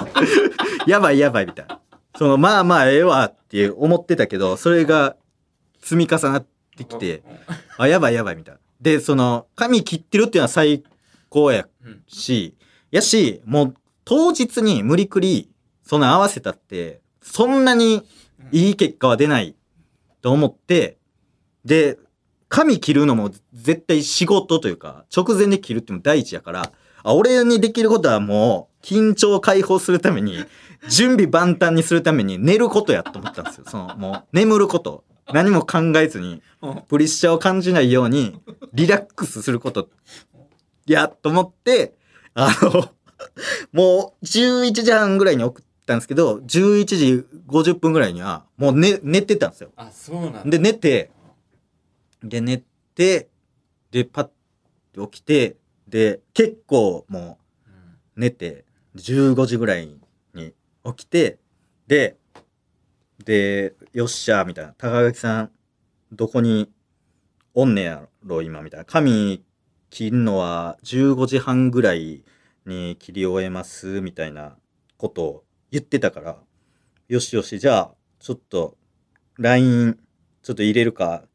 [0.85, 1.79] やばいやばいみたいな。
[2.17, 5.15] そのまあまあええわって思ってたけど、それが
[5.81, 6.45] 積み重なっ
[6.77, 7.23] てきて、
[7.77, 8.59] あ、やばいやばいみたいな。
[8.81, 10.83] で、その、髪切ってるっていうのは最
[11.29, 12.55] 高やうんし、
[12.93, 13.73] やし、もう
[14.05, 15.49] 当日に無理くり、
[15.81, 18.03] その合わせたって、そんなに
[18.51, 19.55] いい結果は出ない
[20.21, 20.99] と思って、
[21.65, 21.97] で、
[22.49, 30.45] 髪切るのも絶対仕事というか、直前で切るっても第一やから、あ、俺にできることはもう、緊張を解放するために、
[30.87, 33.63] 準備万端にするために寝ることやと思ったんですよ。
[33.67, 35.03] その、もう、眠ること。
[35.33, 38.37] 何も考えずに、うんプレッシャーを感じないように、
[38.71, 39.89] リラックスすること、
[40.85, 41.95] や、と思って、
[42.35, 42.89] あの、
[43.71, 49.71] もう11時半ぐらいに送ったんですけど、11時50分ぐらいには、もう寝、寝てたんですよ。
[49.75, 50.43] あ、そうなんだ。
[50.45, 51.11] で、寝て、
[52.23, 52.63] で、寝
[52.95, 53.29] て、
[53.91, 54.33] で、パッて
[55.11, 57.69] 起きて、で、結構もう
[58.15, 58.65] 寝て、
[58.95, 59.87] 15時ぐらい
[60.33, 61.39] に起きて、
[61.87, 62.17] で、
[63.23, 64.73] で、よっしゃ、みたいな。
[64.77, 65.51] 高垣さん、
[66.11, 66.71] どこに
[67.53, 68.85] おんねやろ、今、みたいな。
[68.85, 69.43] 髪
[69.93, 72.23] 切るのは15時半ぐらい
[72.65, 74.57] に切り終えます、みたいな
[74.97, 76.37] ことを言ってたから、
[77.09, 78.75] よしよし、じゃあ、ちょっと、
[79.37, 79.99] LINE、
[80.41, 81.25] ちょっと入れるか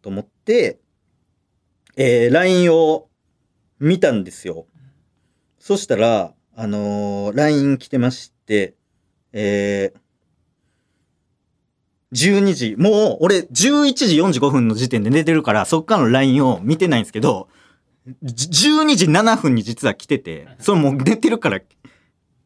[0.00, 0.78] と思って、
[1.96, 3.08] えー、LINE を
[3.80, 4.66] 見たんですよ。
[5.58, 8.76] そしたら、あのー LINE 来てまして、
[9.32, 17.48] えー、12時、もう俺11時45分の時点で寝てるから、そっからの LINE を見てないんですけど、
[18.06, 21.60] 12時7分に実は来てて、それもう寝てるから、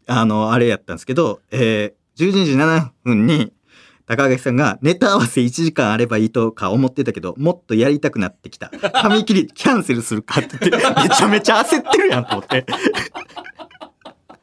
[0.07, 3.53] あの、あれやったんですけど、えー、12時7分に、
[4.07, 8.71] 高垣さんがネタ合わせ1時間あればいいとか思ってたけど、もっとやりたくなってきた。
[8.71, 12.64] 髪切りキャンセルするかって言って、めちゃめちゃ焦ってるやんと思って。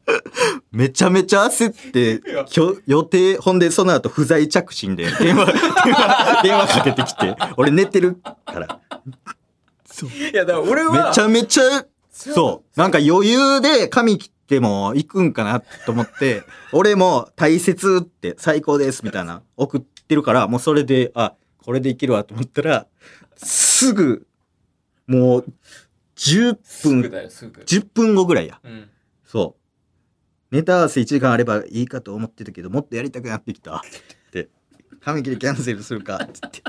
[0.72, 2.22] めちゃめちゃ焦って、
[2.86, 5.56] 予定、ほんでその後不在着信で電話、電
[5.94, 8.80] 話、電話かけてきて、俺寝てるから。
[9.96, 12.80] そういや、だから俺は、めちゃめちゃ、そう。
[12.80, 22.88] なんか余裕で髪切っても行くんかなと思って、 俺も大切って最高ですみたいな送ってるから、もうそれで、あ、これでいけるわと思ったら、
[23.38, 24.28] すぐ、
[25.08, 25.46] もう、
[26.18, 27.62] 10分、すぐだよ、すぐ。
[27.62, 28.60] 10分後ぐらいや。
[28.64, 28.90] うん。
[29.24, 29.56] そ
[30.52, 30.56] う。
[30.56, 33.78] ネタ合わせ1時間あればいいかと思ってたけど、もっとやりたくなってきた。
[33.78, 33.82] っ
[34.32, 34.50] て。
[35.00, 36.64] 髪切りキャンセルするかって。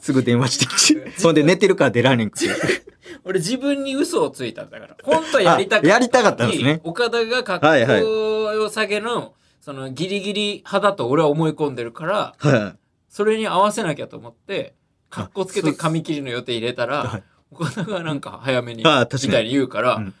[0.00, 1.12] すぐ電話してきて。
[1.18, 2.46] そんで寝てるから出られんくて。
[3.24, 4.96] 俺自分に嘘をついたんだから。
[5.02, 5.88] 本当はやりたかった。
[5.88, 12.78] あやりたかったんですね岡田が格好良さげのそのギリギリ派だと俺は思い込んでるから、はい。
[13.08, 14.74] それに合わせなきゃと思って、
[15.10, 20.14] かっこつけてそう紙切りの予定入れたら、はい岡田がなんか早めに、みたいに言うから、うん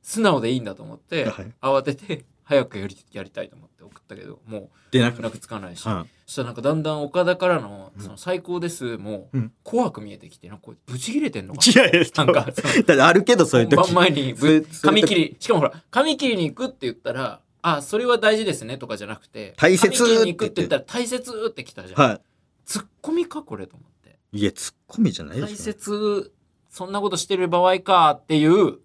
[0.00, 12.46] 素直でいいんだと思って、はい慌てて早くやりやりたいと思って送ったけど、もで、なんか、う連絡つかないし、はいそしたらなんかだんだん岡田からのうんその最高ですもうん怖く見えてきて、なんかブチ切れてんのかいやいや、ななんか、
[13.06, 13.76] あるけど、そういう時。
[13.76, 22.00] 本番前にそういうぶそういう時紙切り、しかもほら、紙切りに行くって言ったら、あ、それは大事ですねとかじゃなくて、大切紙切りに行くって言ったら大切って来たじゃん。
[22.00, 22.20] は
[22.64, 24.18] ツッコミかこれと思って。
[24.32, 24.40] い。
[24.40, 25.64] いや、ツッコミじゃないで大しょ。
[25.64, 26.32] 切、
[26.70, 28.78] そんなことしてる場合かっていう、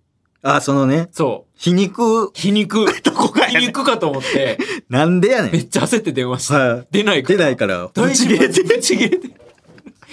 [0.44, 3.68] あ、そのね、そう、皮肉、皮肉、 どこが皮やねん。
[3.70, 4.58] 肉かと思って、
[4.90, 5.52] なんでやねん。
[5.54, 6.88] めっちゃ焦って電話して、はい。
[6.92, 7.38] 出ないから。
[7.38, 9.30] 出ないから、ぶち切れて、ぶち切れて。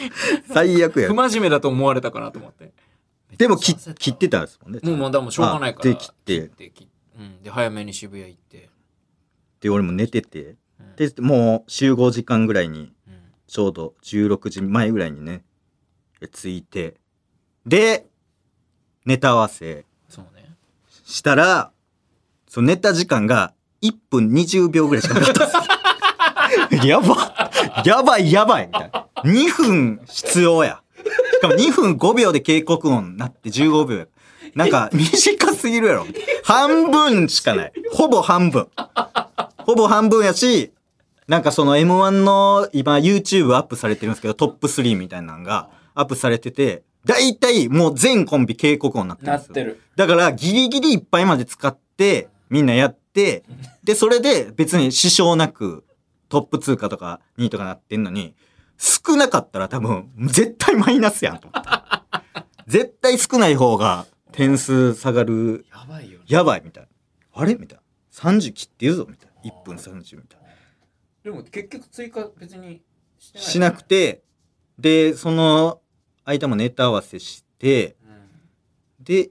[0.52, 1.14] 最悪や不。
[1.14, 2.72] 真面目だと思われたかなと思って。
[3.36, 4.80] でも、きめっちゃ焦った切ってたんですもんね。
[4.84, 5.90] もうまだもうしょうがないから。
[5.90, 6.88] あで切ってで切
[7.18, 7.42] うん。
[7.42, 8.70] で、早めに渋谷行って。
[9.60, 10.56] で、俺も寝てて。
[10.78, 15.42] うんで、もう集合時間ぐらいに、うんちょうど16時前ぐらいにね、
[16.30, 17.00] 着いて、
[17.66, 18.06] で、
[19.04, 19.84] ネタ合わせ。
[21.10, 21.72] したら、
[22.48, 25.56] そのネタ時間が1分20秒ぐらいしかなかったす
[26.86, 27.00] よ。
[27.00, 27.50] やば
[27.84, 29.06] やばいやばいみたいな。
[29.24, 30.80] 2分必要や。
[31.34, 34.06] しかも2分5秒で警告音になって15秒や。
[34.54, 36.06] なんか短すぎるやろ。
[36.44, 37.72] 半分しかない。
[37.92, 38.68] ほぼ半分。
[39.58, 40.72] ほぼ半分やし、
[41.28, 49.48] なんかその M1 の今 YouTube アップされてるんですけど、トップ3みたいなのがアップされてて、だいたいもう全コンビ警告音になってるんですよ。
[49.48, 49.80] なってる。
[49.96, 53.42] だからギリギリいっぱいまで使ってみんなやって
[53.84, 55.84] でそれで別に支障なく
[56.28, 58.34] トップ通過とか2位とかなってんのに
[58.78, 61.70] 少なかったら多分絶対マイナスやんと思って
[62.66, 66.24] 絶対少ない方が点数下がるやばいよね。
[66.28, 66.88] やばいみたいな
[67.32, 67.54] あれ？
[67.54, 67.82] みたいな
[68.12, 70.46] 30切ってるぞみたいな1分30みたいな
[71.24, 72.80] でも結局追加別に
[73.18, 73.46] してない。
[73.46, 74.22] しなくて
[74.78, 75.80] でその
[76.24, 77.96] 間もネタ合わせして
[78.98, 79.04] うん。
[79.04, 79.30] で、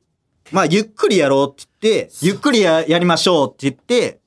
[0.51, 4.19] まあ、ゆっくりやろうって言って、ゆっくりややりましょうって言って、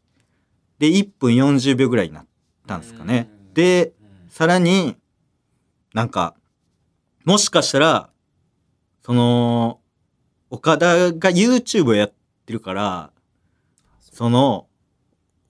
[0.78, 2.26] で、1分40秒ぐらいになっ
[2.66, 3.54] たんですかねうん。
[3.54, 4.96] で、うんさらに、
[5.92, 6.34] なんか、
[7.26, 8.08] もしかしたら、
[9.04, 9.80] その、
[10.48, 12.14] 岡田が YouTube をやっ
[12.46, 13.10] てるから、
[14.00, 14.68] その、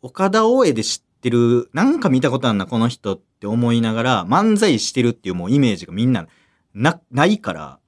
[0.00, 6.26] 岡田大江で知ってる、なんか見たことあるな、この人って思いながら、漫才してるっていうもうイメージがみんな、
[6.74, 7.78] な、ないから、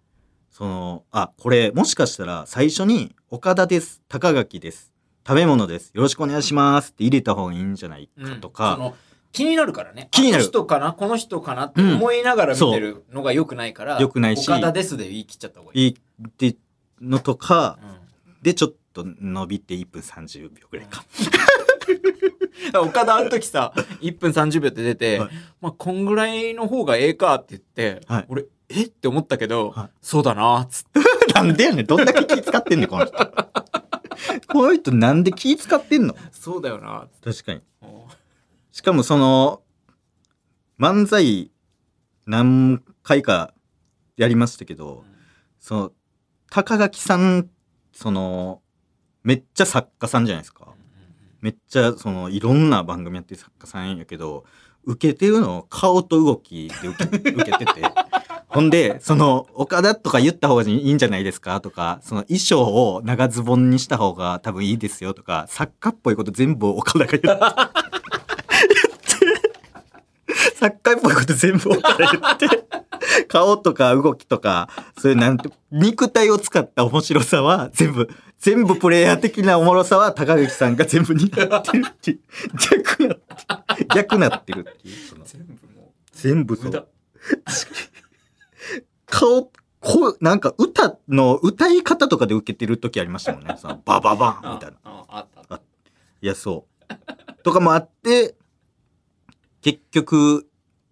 [0.51, 4.93] その、あ、これ、もしかしたら最初に、岡田です、高垣です、
[5.27, 6.93] 食べ物です、よろしくお願いします。
[6.93, 8.95] って入れた方がいいんじゃないかとか、その
[9.33, 10.09] 気になるからね。
[10.13, 10.45] 気になる。
[10.45, 14.01] あの人かなこの人かなって思いながら見てるのが良くないから。
[14.01, 14.49] 良くないし。
[14.49, 15.87] 岡田ですで言い切っちゃった方がいい。
[15.87, 16.57] いいって
[17.01, 18.43] のとか、うん。
[18.43, 21.05] で、ちょっと伸びて1分30秒ぐらいか。
[22.81, 25.31] 岡田あの時さ、1分30秒って出て、はい。
[25.61, 28.27] まあ、こんぐらいの方がええかって言って、はい。
[28.29, 28.85] 俺、え？
[28.85, 31.01] って思ったけど、はいそうだなっつって。
[31.35, 31.87] なんでやねん。
[31.87, 33.17] どんだけ気使ってんねん、この人。
[34.49, 36.17] この人なんで気使ってんの？
[36.33, 37.09] そうだよな。
[37.23, 37.61] 確かに。
[37.81, 38.09] も
[38.73, 39.63] しかもその、
[40.79, 41.51] 漫才
[42.27, 43.55] 何回か
[44.17, 45.05] やりましたけど、
[45.59, 45.93] その、
[46.51, 47.51] 高垣さん、
[47.93, 48.63] その、
[49.23, 50.69] めっちゃ作家さんじゃないですか。
[51.41, 54.45] めっちゃ、その、いろんな番組やってる作家さんやけど、
[54.85, 57.83] 受けてるの顔と動きで受け受けてて。
[58.55, 61.61] ほんで、その、岡田とか言った方がいいんじゃないですか？
[61.61, 65.13] とか、その衣装を長ズボンにした方が多分いいですよ？
[65.13, 67.29] とか、作家っぽいこと全部岡田が言って。
[70.55, 72.47] 作家っぽいこと全部岡田言って。
[73.29, 82.21] 顔とか動きとか、そういうなんて、肉体を使った面白さは全部、全部プレイヤー的なおもろさは高垣さんが全部担ってるっていう。
[82.71, 83.19] 逆なっ
[83.77, 84.97] て、逆なってるっていう。
[85.09, 86.89] その全部も全部そう。
[89.15, 93.55] 顔、こう、なんか歌の歌い方とかで受けてる時ありましたもんね。
[93.57, 94.77] そのバババンみたいな。
[94.85, 95.61] ああ。
[96.21, 97.43] いや、そう。
[97.43, 98.35] とかもあって、
[99.63, 100.49] 結局、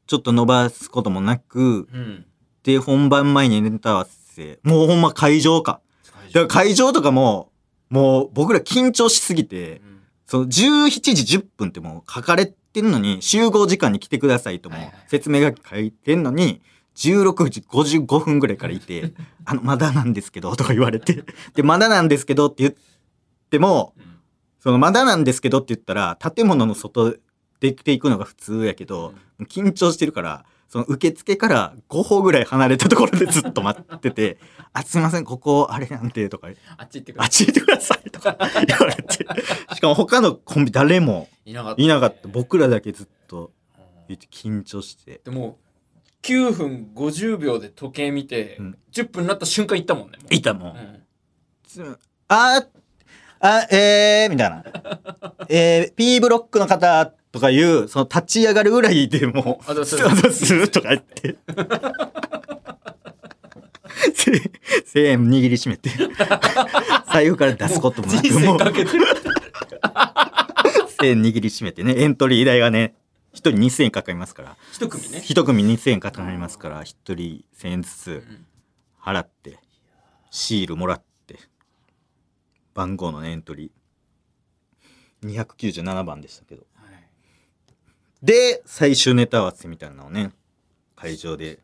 [0.07, 2.27] ちょっと伸ばすこともなく、うん。
[2.63, 5.81] で、本番前にネタ合わせ、もうほんま会場か。
[6.33, 7.51] だから会場とかも、
[7.91, 9.93] もう僕ら緊張しすぎて、うん
[10.25, 16.63] その17時10分ってもう書かれてんのに、集合時間に来てくださいともはいはい説明が書いてんのに、
[16.97, 19.13] 16時55分ぐらいからいて、
[19.45, 21.25] あの、まだなんですけど、とか言われて、
[21.55, 22.75] で、まだなんですけどって言っ
[23.51, 24.13] ても、うん
[24.63, 27.17] その、まだなんですけどって言ったら、建物の外
[27.59, 29.13] 出ていくのが普通やけど、
[29.49, 34.39] 緊張してるから、その受付から5歩ぐらい離れたところでずっと待ってて、
[34.73, 39.27] あ、すいません、ここ、あれなんて、とか、あっち行ってくれあっち行ってくださいとか言われて、
[39.75, 41.79] しかも他のコンビ誰もいなかった。
[41.79, 42.29] ね、いなかった。
[42.29, 43.51] 僕らだけずっと
[44.07, 45.21] 言って緊張して。
[45.25, 45.59] でも
[46.23, 50.77] 9分50秒で時計見て、うん10分になった瞬間行ったもんねもういたもん。
[50.77, 51.97] うん
[52.29, 52.67] あー
[53.45, 54.65] あ、えー、みたいな。
[55.49, 60.69] えー、P ブロックの方とかいう、その立ち上がるぐらいでもう、あそうそうする？
[60.69, 61.37] とか言って。
[64.15, 64.31] せ
[65.01, 65.91] 1000円握りしめて。
[67.13, 69.05] 財布から出すこともなく、人もう生かけてる
[71.01, 72.95] 1000円握りしめてね、エントリー代がね、
[73.35, 75.19] 1人2000円かかりますから、一組ね。
[75.19, 78.47] 1組2000円かかりますから、1人1000円ずつん
[79.03, 79.59] 払って、
[80.31, 81.39] シールもらって、
[82.75, 86.67] 番号のねエントリー、297番でしたけど。
[86.75, 87.09] はい。
[88.23, 90.33] で、最終ネタ合わせみたいなのをね、
[90.95, 91.59] 会場で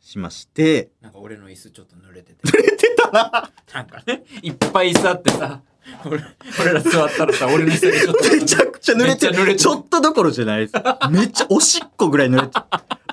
[0.00, 2.46] しまして、なんか俺の椅子ちょっと濡れてて。
[2.46, 3.52] 濡れてたな。
[3.74, 5.62] なんかねいっぱい椅子あってさ
[6.04, 6.22] 俺
[6.60, 9.56] 俺ら座ったらさ俺の椅子だけちょっとめちゃくちゃ濡れてる。
[9.56, 10.74] ちょっとどころじゃないです。
[11.10, 12.64] めっちゃおしっこぐらい濡れてる。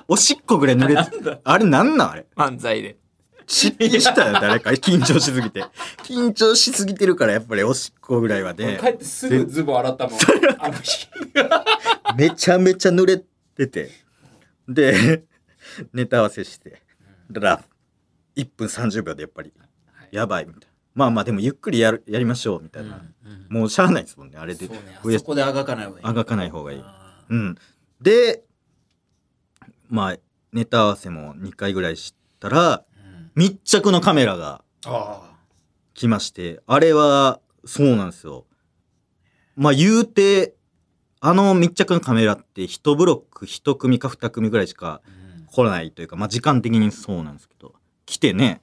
[0.08, 1.40] おしっこぐらい濡れてる。
[1.42, 2.26] あれなんなんあれ？
[2.36, 2.96] 漫才で
[3.46, 4.70] 失敗したよ、誰か。
[4.70, 5.64] 緊張しすぎて。
[6.02, 10.18] 緊張しすぎてるから、やっぱりおしっこぐらいはね俺帰、ってすぐズボン洗ったもん
[10.58, 11.08] あの日
[12.16, 13.22] めちゃめちゃ濡れ
[13.56, 13.90] てて。
[14.68, 15.22] で、
[15.92, 16.82] ネタ合わせして。
[17.30, 17.64] だから、
[18.34, 19.52] 1分30秒でやっぱり、
[20.10, 20.65] やばいみたいな。
[20.96, 23.02] まあまあ、でもゆっくりやるやりましょう、みたいな。
[23.50, 24.66] もうしゃあないですもんね、あれで。
[24.66, 26.80] そうねあそこであがかない方がいいあがかない方がいい。
[26.82, 27.54] あうん。
[28.00, 28.42] で、
[29.90, 30.16] まあ、
[30.52, 32.84] ネタ合わせも2回ぐらいしたら、
[33.34, 35.34] 密着のカメラがあ
[35.92, 38.46] 来まして、あれは、そうなんですよ。
[39.54, 40.54] まあ言うて、
[41.20, 45.02] あの密着のカメラって1ブロック1組か2組ぐらいしか
[45.50, 47.74] 来ないというか、まあ時間的にそうなんですけど、
[48.06, 48.62] 来てね、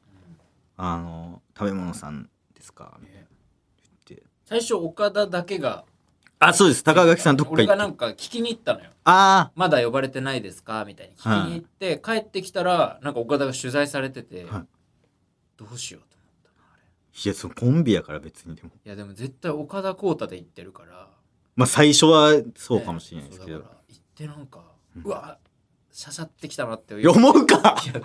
[0.85, 2.97] あの、食べ物さんですか？
[2.99, 3.21] みたいな
[4.07, 4.23] 言って。
[4.45, 5.85] 最初岡田だけが
[6.39, 6.83] あ、そうです。
[6.83, 7.77] 高垣さんどっか俺行って。
[7.79, 10.83] がなんか聞きに行ったのよあまだ呼ばれてないですか？
[10.85, 14.67] みたいに聞きに行って、帰ってきたらなんか岡田が取材されてて、はい
[15.55, 17.21] どうしようと思ったなあれあ。
[17.23, 18.71] いや、そのコンビやから別にでも。
[18.85, 21.07] いやでも絶対岡田浩太で行ってるから
[21.55, 23.59] まあ最初はそうかもしれないですけど。
[23.59, 24.59] ね行ってなんか、
[24.97, 25.37] ううんわ
[25.91, 28.01] しゃしゃってきたなって 思うかいや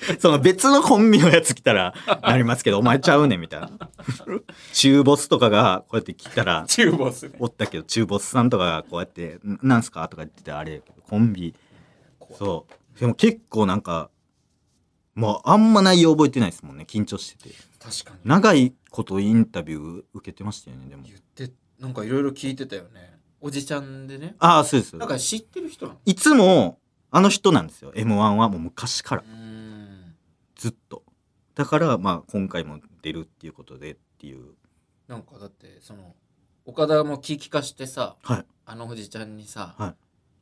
[0.18, 3.70] その別のコンビのやつ来たらなりますけど、お前ちゃうねんみたいな。
[4.72, 11.54] 中ボスとかがこうやって来たら、中ボスねおったけど、中ボスさんとかがこうやって、んなんすかとか言ってたらあれやけど、コンビ、
[12.38, 13.00] そう。
[13.00, 14.10] でも結構なんか、
[15.14, 17.54] もうあんま内容覚えてないですもんね、緊張してて。
[17.78, 21.02] 確かに長いことインタビュー受けてましたよね、でも。
[21.04, 24.96] 言ってなんかいろいろ聞いてたよねおじちゃんでねああ、そうです。
[24.96, 25.98] なんか知ってる人なの？
[26.04, 26.78] いつも、
[27.10, 27.90] あの人なんですよ。
[27.92, 29.24] M1 はもう昔から
[30.60, 31.02] ずっと。
[31.54, 34.52] だから、まあ、今回も出るっていうことでっていう。
[35.08, 36.14] なんかだってその
[36.66, 38.44] 岡田も聞きかしてさはい。
[38.66, 39.94] あのおじちゃんにさ「はい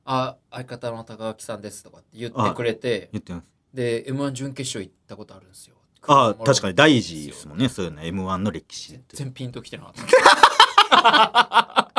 [0.05, 3.47] あ相方の高垣さんです」とかって言ってくれて言ってます。
[3.73, 7.69] で m 1準決勝行ったことあるんですよああ、確かに大事事ですもんね。
[7.69, 9.17] そういうの M1 の歴史って。
[9.17, 10.03] 全然ピンときてなかった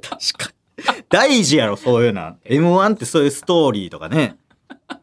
[0.00, 0.52] 確か
[0.96, 1.04] に。
[1.08, 2.36] 大事やろ、そういうの。
[2.44, 4.38] M1 ってそういうストーリーとかね。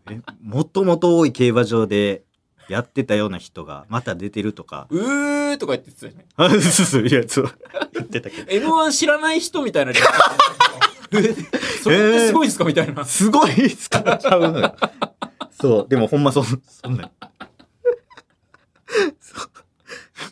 [0.09, 2.23] えもともと多い競馬場で
[2.69, 4.87] やってたような人がまた出てるとか。
[4.91, 7.51] うーとか言ってたよねあ、 そうそう、いや、そう。
[7.93, 8.51] 言ってたけど。
[8.51, 9.93] m 1知らない人みたいな
[11.11, 14.17] それってすごいですかみたいなすごいっすか？
[14.17, 14.75] ちゃうのよ。
[15.51, 16.57] そう、でもほんまそ、そ
[16.89, 17.11] んなん。
[19.19, 19.49] そう。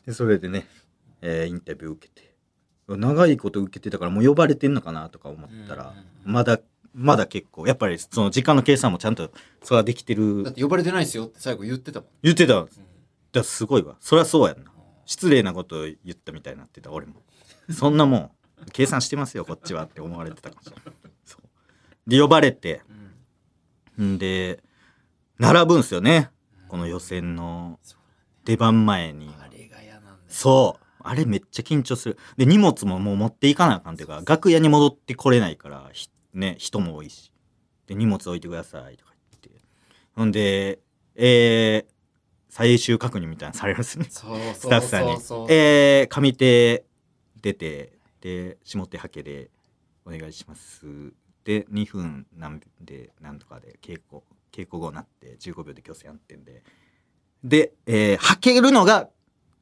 [0.06, 0.68] で、それでね、
[1.22, 2.30] えーインタビュー受けて。
[2.88, 5.94] 長いこと受けてたからもう呼ばれてんのかなとか思ったら、
[6.26, 6.60] うんまだ、
[6.94, 9.32] まだ結構、やっぱりその時間の計算もちゃんと、
[9.64, 10.54] それはできてるだっ。
[10.54, 12.66] て呼ばれてないですよって最後言ってたもん、言ってた。
[13.32, 13.96] だすごいわ。
[14.00, 14.72] そりゃそうやんな。
[15.06, 17.24] 失礼なこと言ったみたいになってた、俺も。
[17.72, 18.32] そんなもん、
[18.72, 20.94] 計算してますよ、こっちはって思われてたかもしれない。
[22.08, 22.82] で、呼ばれて、
[23.98, 24.64] うんんで、
[25.38, 26.32] 並ぶんすよね。
[26.68, 27.80] この予選の
[28.46, 29.34] 出番前に。
[29.40, 30.86] あれが嫌なんだよそう。
[31.02, 32.18] あれめっちゃ緊張する。
[32.38, 37.32] で、荷物ももう持っていかなあかんっていうか、楽屋に戻ってこれないから、ひね、人も多いし。
[37.88, 39.50] で、荷物置いてくださいとか言って。
[40.16, 40.80] ほんで、
[41.16, 41.92] えー、
[42.50, 44.06] 最終確認みたいなのされるんですね。
[44.10, 45.12] そうそうスタッフさんに。
[45.50, 46.86] えー、上手
[47.42, 49.50] 出て、で、下手はけで
[50.06, 51.14] お願いします。
[51.44, 54.22] で、2分なんで、なんとかで稽古、
[54.52, 56.64] 稽古後になって15秒で強制やってんで。
[57.44, 59.10] で、えー、はけるのが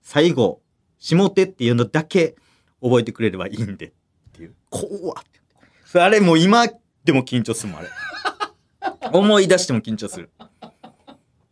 [0.01, 0.61] 最後、
[0.99, 2.36] 下手っていうのだけ
[2.82, 3.91] 覚えてくれればいいんでっ
[4.32, 4.55] ていう。
[4.70, 5.37] 怖っって。
[5.94, 6.68] あれもう今
[7.04, 7.90] でも緊張するもん、あれ。
[9.14, 10.30] 思い出しても緊張する。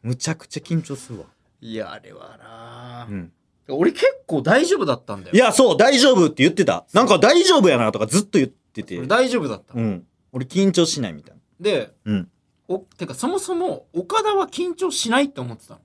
[0.04, 1.26] むちゃくちゃ緊張するわ。
[1.62, 3.32] いやあれはな、うん。
[3.70, 5.36] 俺結構大丈夫だったんだよ。
[5.36, 6.86] いや、そう、大丈夫って言ってた。
[6.94, 8.98] なんか大丈夫やなとかずっと言ってて。
[8.98, 9.74] 俺大丈夫だった。
[9.74, 10.06] うん。
[10.32, 11.42] 俺緊張しないみたいな。
[11.60, 12.30] で、うん。
[12.68, 15.80] お、てかそもそも岡田は緊張しないって思ってたの。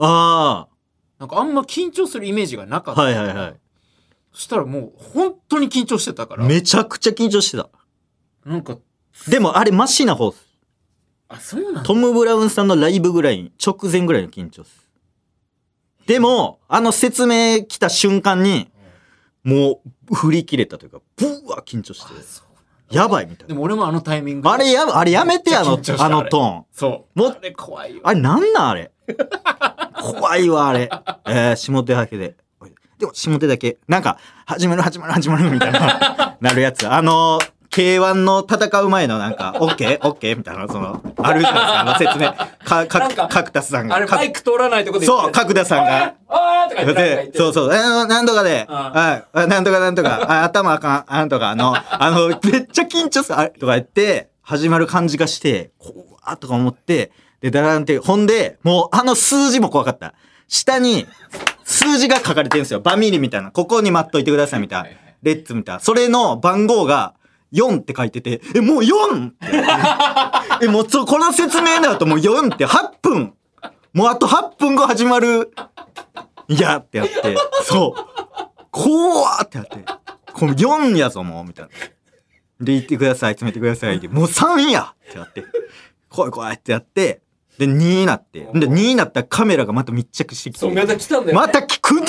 [0.00, 0.68] あ
[1.18, 2.94] なんかあんま緊張するイメージがなかあ。
[2.94, 3.02] った。
[3.02, 3.60] はいはいはい。
[4.32, 6.44] そしたらもう本当に緊張してたから。
[6.44, 7.68] めちゃくちゃ緊張してた。
[8.44, 8.78] なんか、
[9.28, 10.46] でもあれマシな方っす。
[11.28, 11.82] あ、そうなんだ。
[11.82, 14.88] トム・ブラウンさんのライブぐらい、直前ぐらいの緊張っす。
[16.06, 18.70] でも、あの説明来た瞬間に、
[19.44, 23.48] もう振り切れたというか、ブワー緊張してやばいみたいな。
[23.48, 26.64] でも俺もあのタイミングであれや、あれやめてあの、めっちゃ緊張したあのトーン。
[26.72, 27.18] そう。
[27.18, 28.00] もあれ怖いよ。
[28.04, 28.92] あれなんなんあれ？
[30.00, 30.88] 怖いわ、あれ。
[31.26, 32.36] えー、下手だけで。
[32.98, 33.78] でも、下手だけ。
[33.86, 36.88] なんか、始まる始まる始まるみたいな、 なるやつ。
[36.88, 42.32] あのー、K1 の戦う前のなんか、オッケーオッケーみたいな、その、あるじゃないですか、あの説明。
[42.64, 43.94] か、か、か角田さんが。
[43.94, 46.14] あれかマイク通らないとこでそう、角田さんが。
[46.28, 48.74] あーとか言ってそうそう、えー、なんとかで、うん。
[48.74, 51.54] はい、あなんとかなんとか、あ頭あかん、あんとか。
[51.54, 53.50] の、あの、めっちゃ緊張する、あれ。
[53.50, 55.94] とか言って、始まる感じがして、怖
[56.32, 60.14] っとか思って、で、だらんって、ほんで、もうあの数字も怖かった。
[60.48, 61.06] 下に、
[61.68, 62.80] 数字が書かれてるんですよ。
[62.80, 63.50] バミリみたいな。
[63.50, 64.88] ここに待っといてくださいみたいな。
[65.22, 65.80] レッツみたいな。
[65.80, 67.14] それの番号が、
[67.52, 69.28] 4って書いてて、え、もう 4!
[69.28, 69.30] っ
[70.58, 73.34] て え、もうそう、この説明だともう4って8分
[73.92, 75.50] もうあと8分後始まる
[76.48, 78.58] いやってやって、そう。
[78.70, 79.78] 怖ーってやって、
[80.32, 81.70] この4やぞもう、みたいな。
[82.60, 84.00] で、言ってください、詰めてください。
[84.00, 85.44] で、もう3やってやって、
[86.08, 87.20] 怖い怖いってやって、
[87.58, 91.46] で、2になって、で、2になったらカメラがまた密着してきて、そう、また来たんだよ、ね。
[91.46, 92.04] また来んな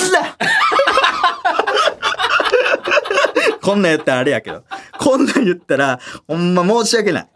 [3.60, 4.64] こんなん言ったらあれやけど。
[4.98, 7.28] こんなん言ったら、ほんま申し訳ない。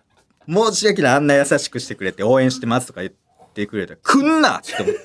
[0.48, 1.14] 申し訳ない。
[1.14, 3.12] あんな優しくしてくれて応援してますとか言っ
[3.52, 5.00] てくれたら、来んなって思って。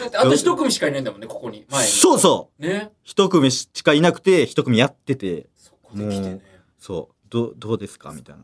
[0.00, 1.64] だってあと一組しかいないんだもんね、ここに。
[1.70, 1.90] 前に。
[1.90, 2.62] そうそう。
[2.62, 2.92] ね。
[3.02, 6.40] 一組しかいなくて、一組やってて、そこで来てね。
[6.78, 8.10] そう、どう、どうですか？
[8.12, 8.42] みたいな。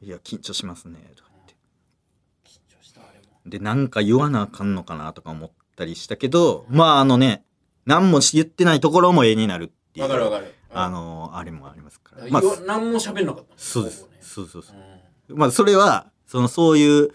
[0.00, 1.12] いや、緊張しますね。
[1.16, 1.56] とか言って。
[2.44, 3.24] 緊張した、あれも。
[3.46, 7.44] で、なんか言わなあかんのかなとか思ったりしたけど、まああのね、
[7.84, 10.04] 何も言ってないところも絵になるっていう。
[10.04, 10.54] わかるわかる。
[10.70, 12.28] あのあれもありますから。
[12.28, 14.18] まあまあ、、何も喋んなかったそうですね。
[14.20, 14.76] そうそうそう
[15.30, 15.34] う。
[15.34, 17.10] んまあ、それは、その、そういう、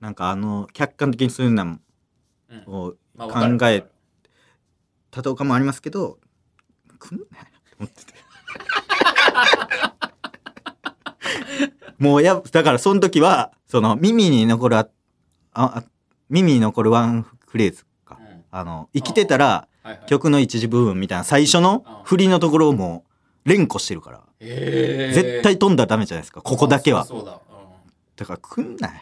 [0.00, 1.78] なんかあの、客観的にそういうのうん
[2.66, 3.86] を考え
[5.10, 6.18] たとかもありますけど、
[6.98, 7.18] 来ん？
[7.18, 8.12] なよと思ってて。
[11.98, 14.88] もうや、だからその時は、その耳に残るあ、
[15.52, 15.84] あ、あ
[16.28, 18.18] 耳に残るワンフレーズか。
[18.20, 19.68] うんあの、生きてたら、
[20.06, 23.04] 曲の一時部分みたいな最初の振りのところをも
[23.44, 24.22] う連呼してるから。
[24.40, 26.40] 絶対飛んだらダメじゃないですか。
[26.42, 27.04] ここだけは。
[27.04, 27.32] そうそうだ。
[27.32, 27.38] うん
[28.16, 28.94] だから来んなよ。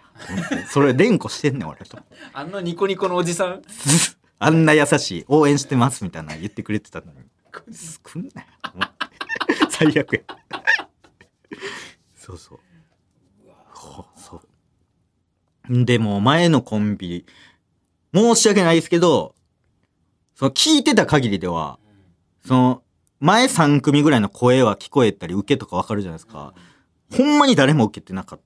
[0.70, 1.98] それ連呼してんねん、俺と。
[2.32, 3.62] あのニコニコのおじさん？
[4.38, 7.18] あんな優しい、応援してますみたいな言ってくれてたのに。
[7.52, 8.48] 来んなよ。
[9.68, 10.20] 最悪や。
[12.16, 12.58] そうそう。
[13.92, 14.40] ほそ
[15.68, 15.84] う。
[15.84, 17.26] でも、前のコンビ、
[18.14, 19.34] 申し訳ないですけど、
[20.34, 21.78] その聞いてた限りでは、
[22.46, 22.82] その、
[23.20, 26.54] 前3組ぐらいの声は聞こえたり、受けとかわかるじゃないですか。
[27.16, 28.40] ほんまに誰も受けてなかっ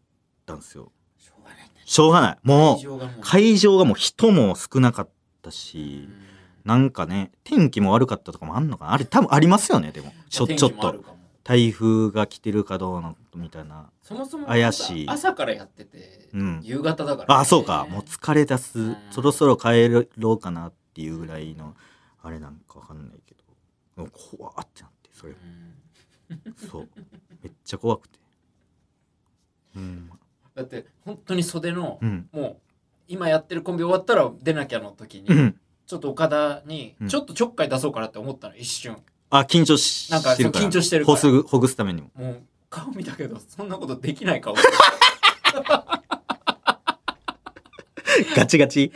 [0.44, 0.92] たんですよ。
[1.18, 1.70] しょうがないね。
[1.84, 2.38] しょうがない。
[2.42, 5.08] もう、会場がもう人も少なかっ
[5.42, 6.26] たしう、ん
[6.66, 10.12] なんかね、天気も悪かったとかもあんのかなあれ多分ありますよね、でも。
[10.28, 11.15] ちょ、天ちょっと。
[11.46, 13.88] 台風が来てるかどうのみたいな。
[14.02, 17.86] そもそも怪しい朝からやってて、うん夕方だからね、あ、そうか。
[17.88, 18.96] もう疲れ出すうん。
[19.12, 21.76] そろそろ帰ろうかなっていうぐらいの、
[22.20, 23.44] あれなんかわかんないけど。
[24.02, 25.32] もう怖ってなって、それ。
[25.32, 26.88] うんそう。
[27.40, 28.18] めっちゃ怖くて。
[29.76, 30.10] うん。
[30.56, 32.28] だって本当に袖の、うん。
[32.32, 32.56] もう
[33.06, 35.60] 今やってるコンビ終わったら出なきゃの時に、うん。
[35.86, 38.96] ちょっと岡田にうんちょっとちょっかい出そうかなって思ったの一瞬
[39.40, 40.62] あ、緊張しなんかしてるから。
[40.62, 42.10] そう緊張してるからほすぐ、ほぐすためにも。
[42.14, 44.54] もう顔見たけどそんなことできない顔
[48.34, 48.92] ガチガチ。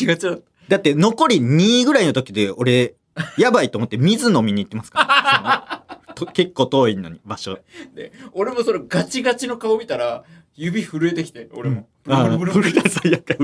[0.00, 2.94] 違う違うだって残り2ぐらいの時で俺、
[3.36, 5.82] やばいと思って水飲みに行ってますから。
[6.16, 7.58] そのと結構遠いのに、場所。
[7.94, 13.34] で俺もそれガチガチの顔見たら指震えてきて俺も、あブルブルブルブルった。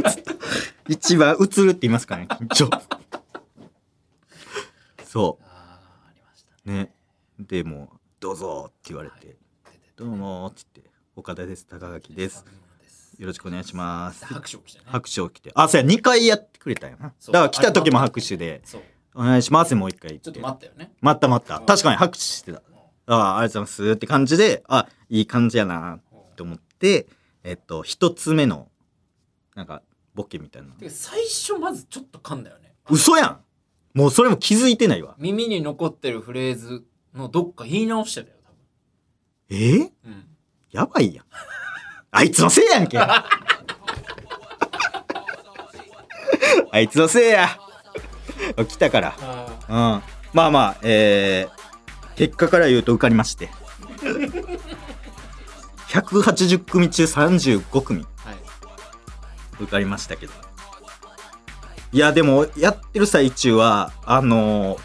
[0.88, 2.70] 一番映るって言いますからね、緊張。
[5.06, 5.38] そ。
[6.64, 6.92] ね。
[7.38, 9.36] で、もう、どうぞって言われて、
[9.96, 12.44] どうもーって言って、岡田です、高垣です。
[13.18, 14.24] よろしくお願いします。
[14.24, 15.52] 拍手をしてね拍手を来て。
[15.54, 17.08] あ、そうや、2回やってくれたよな。
[17.08, 18.62] だから来た時も拍手で、
[19.14, 20.24] お願いします、もう一回言って。
[20.24, 21.60] ちょっと待ったよね待った待った。
[21.60, 22.62] 確かに拍手してた。
[23.06, 26.00] ああ、ありがとうございますって感じで、あ、いい感じやな
[26.36, 27.06] と思って、
[27.42, 28.68] えっと、一つ目の、
[29.54, 29.82] なんか、
[30.14, 33.40] ボケみたいな最初まずちょっと噛んだよね嘘やん
[33.95, 35.14] もうそれも気づいてないわ。
[35.18, 36.84] 耳に残ってるフレーズ
[37.14, 38.34] のどっか言い直してたよ
[39.49, 39.90] えー、多分。
[40.05, 40.26] うん。
[40.72, 41.24] やばいやん。
[42.11, 42.99] あいつのせいやんけ。
[43.01, 43.24] あ
[46.80, 47.57] いつのせいや。
[48.68, 49.14] 来たから。
[49.20, 50.03] あうん。
[50.32, 53.49] まあまあえー、結果から言うと受かりまして。
[55.88, 58.36] 180組中35組はい。
[59.61, 60.32] 受かりましたけど
[61.95, 64.76] いやでもやってる最中はあの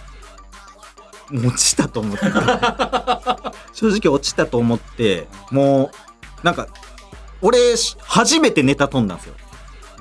[1.32, 2.26] ー、落ちたと思って。
[3.74, 5.89] 正直落ちたと思っても
[6.43, 6.68] うなんか
[7.41, 9.34] 俺し初めてネタ飛んだんですよ。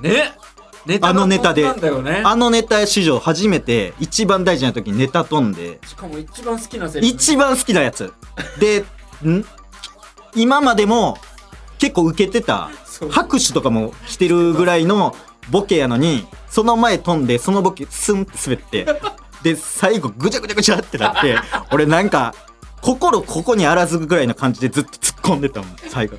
[0.01, 0.33] ね？
[0.85, 1.63] ネあのネタで。
[1.63, 2.21] ね。
[2.23, 5.79] あのネタ史上初めて一番大事な時にネタ飛んで。
[5.87, 7.15] しかも一番好きなセリフ。
[7.15, 8.13] 一番好きなやつ。
[8.59, 8.85] で
[9.27, 9.43] ん？
[10.35, 11.17] 今までも
[11.79, 12.69] 結構受けてた。
[13.09, 15.15] 拍手とかもしてるぐらいの
[15.49, 18.85] ボケやのにその前飛んでそのボケスンって滑って
[19.43, 21.37] で最後ぐちゃぐちゃぐちゃってなって
[21.71, 22.33] 俺なんか
[22.81, 26.17] 心ここにあらずぐらいの感じでずっと突っ込んでたもん最後。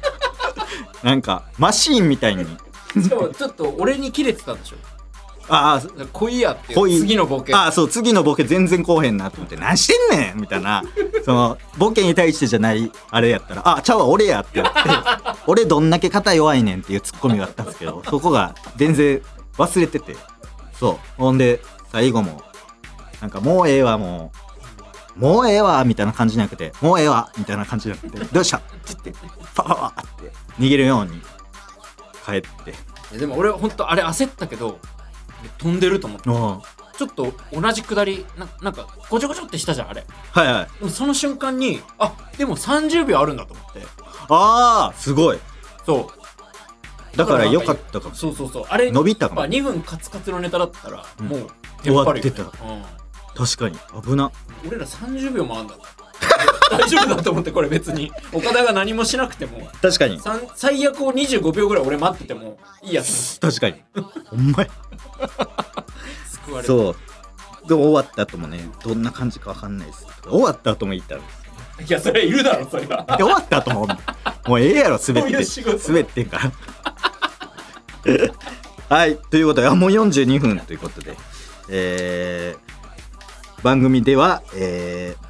[1.03, 2.45] なんかマシーンみたいに。
[3.03, 4.77] しかもちょっと俺にキレてたんでしょ？
[5.51, 7.53] ああ来いやって次のボケ。
[7.55, 10.83] ああそう次のボケ全然こうへんなと思って「何してんねん!」みたいな。
[11.25, 14.73] そのボケに対してじゃないあれやったら「あちゃうわ俺や」って言って
[15.47, 19.21] 「俺どんだけ肩弱いねん」っていうツッコミがあったんですけどそこが全然
[19.59, 20.17] 忘れてて。
[20.79, 20.99] そう。
[21.19, 21.61] ほんで
[21.93, 22.43] 最後も
[23.21, 24.41] なんか「もうええわもう。
[25.17, 29.21] もうええわ」みたいな感じじゃなくて「もうええわ」みたいな感じじゃなくて「どうした?」って言って
[29.55, 31.21] パパパって逃げるように
[32.25, 33.19] 帰って。
[33.19, 34.79] でも俺ほんとあれ焦ったけど
[35.59, 36.29] 飛んでると思って。
[36.31, 36.61] うん。
[36.97, 40.05] ちょっと同じくだりななんかごちょごちょってしたじゃんあれ。
[40.33, 40.79] はいはい。
[40.79, 43.83] でもその瞬間にあでも30秒あるんだと思って。
[44.29, 45.39] ああすごい。
[45.87, 47.17] そう。
[47.17, 48.65] だからよかったかもそうそうそう。
[48.69, 49.41] あれ伸びたかも。
[49.41, 51.51] まあ、2分カツカツのネタだったら、うんもう
[51.83, 52.43] 終わってた。
[52.43, 52.85] テンパるよね
[53.35, 54.03] 確かに。
[54.03, 54.31] 危な。
[54.65, 55.75] うん、俺ら30秒もあんだ
[56.71, 58.13] 大丈夫だと思ってこれ別に。
[58.33, 59.69] 岡田が何もしなくても。
[59.83, 60.21] 確かに。
[60.21, 63.41] さん最悪を25秒ぐらい俺待っててもいいやつ。
[63.41, 63.83] 確かに。
[64.27, 64.69] ほんまや。
[66.27, 66.97] 救われるそう。
[67.69, 70.07] でも終わった後もねどんな感じかわかんないです。
[70.23, 71.21] 終わった後も言ったら。
[71.21, 71.25] い
[71.89, 73.05] やそれいるだろそれは。
[73.17, 73.87] で終わった後も
[74.47, 75.31] もうええやろ滑って。
[75.31, 75.89] そういう仕事。
[75.89, 76.53] 滑ってんから。
[78.97, 81.17] はいということであもう42分ということで。
[81.73, 85.30] えー、番組ではえー、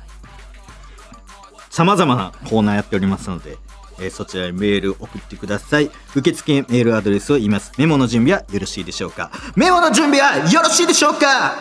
[1.80, 3.56] さまざまなコーナーやっておりますので
[3.98, 5.90] えーそちらにメール送ってください。
[6.14, 7.72] 受付メールアドレスを言います。
[7.78, 9.30] メモの準備はよろしいでしょうか？
[9.56, 11.54] メモの準備はよろしいでしょうか？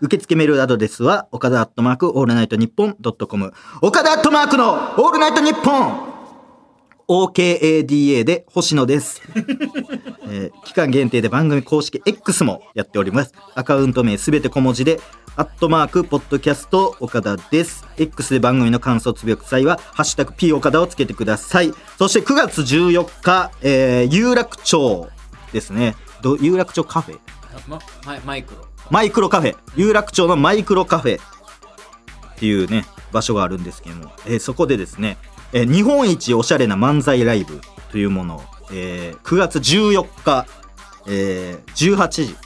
[0.00, 3.52] 受付メールアドレスは岡田アットマークオールナイトニッポンドットコム。
[3.82, 6.14] 岡田アットマークのオールナイトニッポン。
[7.06, 9.20] OKADA で小文字です、
[10.26, 13.32] えー期間限定で番組公式 X もやっております。
[13.54, 14.98] アカウント名すべて小文字で
[15.36, 17.84] アットマークポッドキャスト岡田です。
[17.96, 21.72] X で番組の感想をつぶやく際はハッシュタグ P 岡田をつけてください。
[21.98, 25.08] そして9月14日、えー有楽町
[25.52, 25.94] ですね。
[26.22, 27.18] ど有楽町カフェ？
[27.68, 28.66] まマイマイクロ。
[28.90, 29.56] マイクロカフェ。
[29.76, 31.20] 有楽町のマイクロカフェ。
[31.20, 35.18] っていうね場所があるんですけども、えーそこでですね、
[35.52, 37.60] えー日本一おしゃれな漫才ライブ
[37.92, 38.42] というものを、
[38.72, 40.46] えー9月14日、
[41.06, 42.36] えー18時、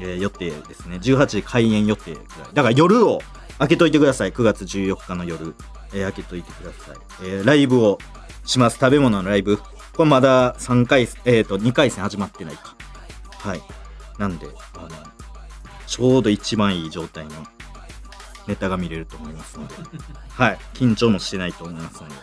[0.00, 0.96] えー予定ですね。
[0.96, 2.26] 18時開演予定ぐらい。
[2.54, 3.20] だから夜を
[3.58, 4.32] 開けといてください。
[4.32, 5.54] 9月14日の夜、
[5.92, 7.98] えー開けといてください、えーライブを
[8.44, 8.78] します。
[8.78, 9.58] 食べ物のライブ。
[9.96, 12.76] これまだ3回えっ、と2回戦始まってないか。
[13.38, 13.62] はい。
[14.18, 14.88] なんであの
[15.86, 17.32] ちょうど一番いい状態の
[18.46, 19.74] ネタが見れると思いますので、
[20.30, 22.14] はい、緊張もしてないと思いますので、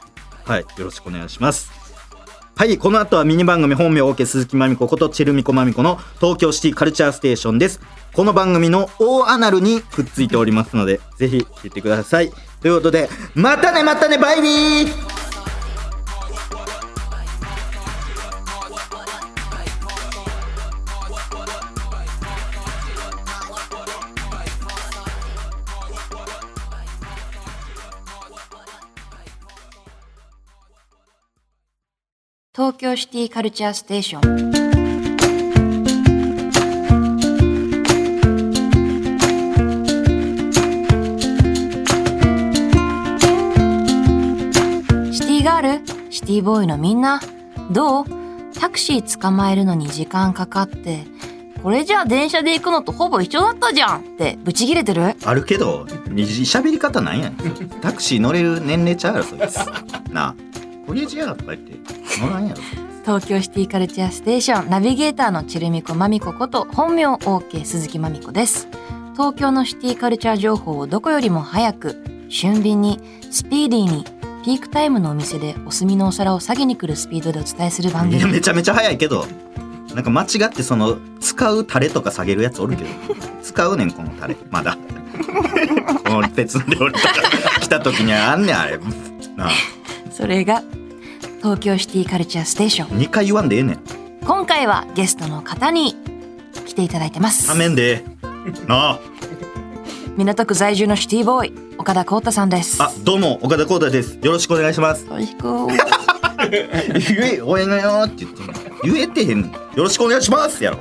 [0.46, 1.83] はい、よろしくお願いします。
[2.56, 7.82] はい、この後はミニ番組本名 OK 鈴木まみこことチェルミコまみこの東京シティカルチャーステーションです。
[8.14, 12.32] この番組の大アナルにくっついておりますので、ぜひ聞いてください。
[12.62, 15.33] ということで、またねまたねバイビー
[32.56, 34.22] 東京シティカルチャーステーション
[45.12, 47.20] シティガールシティボーイのみんな
[47.72, 48.06] どう？
[48.54, 51.06] タクシー捕まえるのに時間かかって
[51.64, 55.16] これじゃあ電車で行くのとほぼ一緒だったじゃんってブチギレてる？
[55.26, 57.70] あるけど、に喋り方なんやねん。
[57.82, 59.56] タクシー乗れる年齢ちゃうやろ、そいつ。
[60.12, 60.36] なあ、
[60.86, 61.78] これじゃとか言って、
[62.20, 62.62] 乗らんやろ。
[63.04, 68.68] 東京シティカルチャーステーションナビゲーターのチルミコマミコこと本名 OK 鈴木まみこです。
[69.14, 74.06] 東京のシティカルチャー情報をどこよりも早く俊敏にスピーディーに
[74.44, 79.26] ピークタイムのお店でお墨のお皿を下げに来るスピードでお伝えする番いや組めちゃめちゃ早いけど
[79.94, 82.90] なんか間違ってその使うタレとか下げるやつおるけど
[83.44, 84.36] 使うねんこのタレ。
[84.50, 84.78] まだ。
[86.06, 87.14] この別の料理とか
[87.60, 88.78] 来た時にはあんねんあれ。
[89.36, 89.52] なあ
[90.14, 90.64] それが
[91.40, 93.00] 東京シティカルチャーステーション。
[93.00, 93.80] 2回言わんでええねん。
[94.24, 95.96] 今回はゲストの方に
[96.66, 97.48] 来ていただいてます。
[97.48, 97.96] ためんで。
[97.98, 99.00] ええなあ。
[100.16, 102.82] 港区在住のシティボーイ岡田光太さんです。
[102.82, 104.20] あどうも岡田光太です。
[104.22, 105.06] よろしくお願いします。
[105.08, 105.48] よろしく
[106.48, 108.42] 言えお願いよって言って
[108.84, 109.48] 言えてへんの。
[109.48, 109.54] よ
[109.84, 110.64] ろしくお願いします。
[110.64, 110.78] やろ。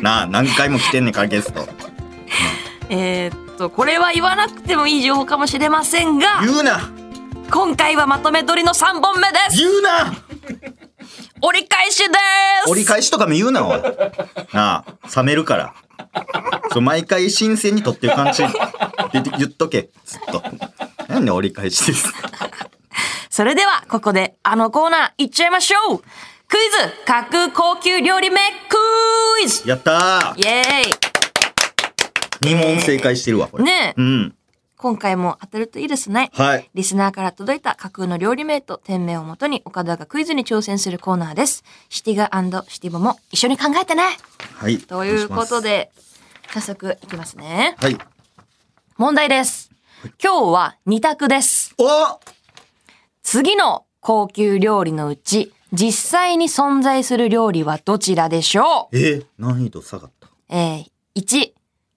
[0.00, 1.68] なあ何回も来てんねんからゲスト。
[2.88, 6.40] えーっとこれは言わなくてもいい情報かもしれませんが。
[6.42, 6.90] 言うな
[7.52, 9.58] 今回はまとめ撮りの3本目です。
[9.58, 10.14] 言うな。
[11.42, 12.14] 折り返しで
[12.64, 12.70] す。
[12.70, 13.82] 折り返しとかも言うなおい。
[14.54, 15.74] なあ冷めるから。
[16.72, 18.42] そう毎回新鮮に撮ってる感じ。
[19.12, 19.90] 言言っとけ。
[20.06, 20.42] ずっと。
[21.08, 22.10] なんで折り返しです？
[23.28, 25.98] それではここであのコーナー行っちゃいましょう。
[25.98, 26.04] ク
[26.56, 28.76] イズ架空高級料理名ク
[29.44, 29.68] イズ。
[29.68, 30.92] やったイエーイ。
[32.50, 33.64] ー2問正解してるわこれ。
[33.64, 34.00] ねえ。
[34.00, 34.34] うん
[34.82, 41.62] 今回も当たるといいですねはいリスナーから届いた架空の料理名と店名をもとに岡田がクイズに挑戦するコーナーです。
[41.88, 42.28] シティガ
[42.68, 44.02] シティボも一緒に考えてね
[44.56, 45.92] はいということで、
[46.52, 47.76] 早速いきますね。
[47.78, 47.96] はい
[48.96, 49.70] 問題です。
[50.22, 51.74] 今日は2択です。
[51.78, 52.18] お
[53.22, 58.98] 次の高級料理のうち、実際に存在する料理はどちらでしょう？
[58.98, 61.52] えー、難易度下がったえー、1、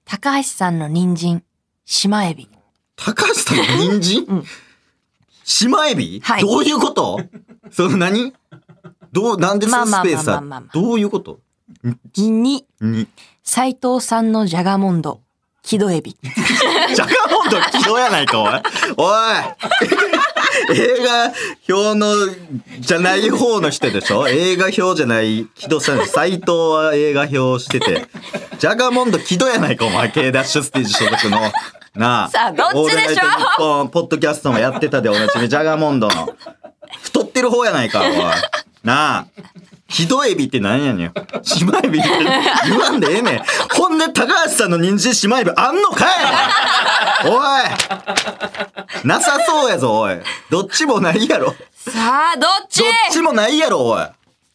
[0.06, 1.44] 高橋さんの人参、
[1.84, 2.48] 島エビ。
[2.96, 3.64] 高橋さんの
[4.00, 4.44] 人参、ん。
[5.44, 6.42] 島エビ、はい。
[6.42, 7.20] どういうこと？
[7.72, 8.34] その何？
[9.12, 10.42] どう、なんでそのスペースはまあまあまあ。
[10.42, 11.40] まあまあどういうこと
[12.16, 12.66] ？2、に、
[13.44, 15.22] 斉藤さんのジャガモンド、
[15.62, 16.18] 木戸エビ。
[16.24, 17.06] ジャガ
[17.38, 18.50] モンド起動やないか、おい。
[18.98, 19.16] おい。
[20.74, 21.34] 映画
[21.70, 22.16] 表の、
[22.80, 24.28] じゃない方の人でしょ？
[24.30, 28.08] 映画表じゃない、木戸さん、斎藤は映画表してて、
[28.58, 31.52] ジャガモンド木戸やないか、お前、K ダッシュステージ所属の。
[31.96, 32.30] なあ。
[32.30, 33.90] さあどっちでしょう？
[33.90, 36.36] ポッドキャストもやってたで、おなじみ、ジャガモンドの。
[37.02, 38.08] 太ってる方やないか、おい。
[38.84, 39.26] なあ。
[39.88, 41.14] 木戸エビって何やねん。
[41.44, 42.10] 島エビって
[42.68, 43.44] 言わんでええねん。
[43.72, 46.10] ほんで、高橋さんの人参島エビあんのかい
[47.28, 47.40] お
[49.04, 50.18] いなさそうやぞ、おい。
[50.50, 51.46] どっちもないやろ。
[51.46, 52.84] どっさあ、どっち？
[53.12, 54.08] ちもないやろ、おい。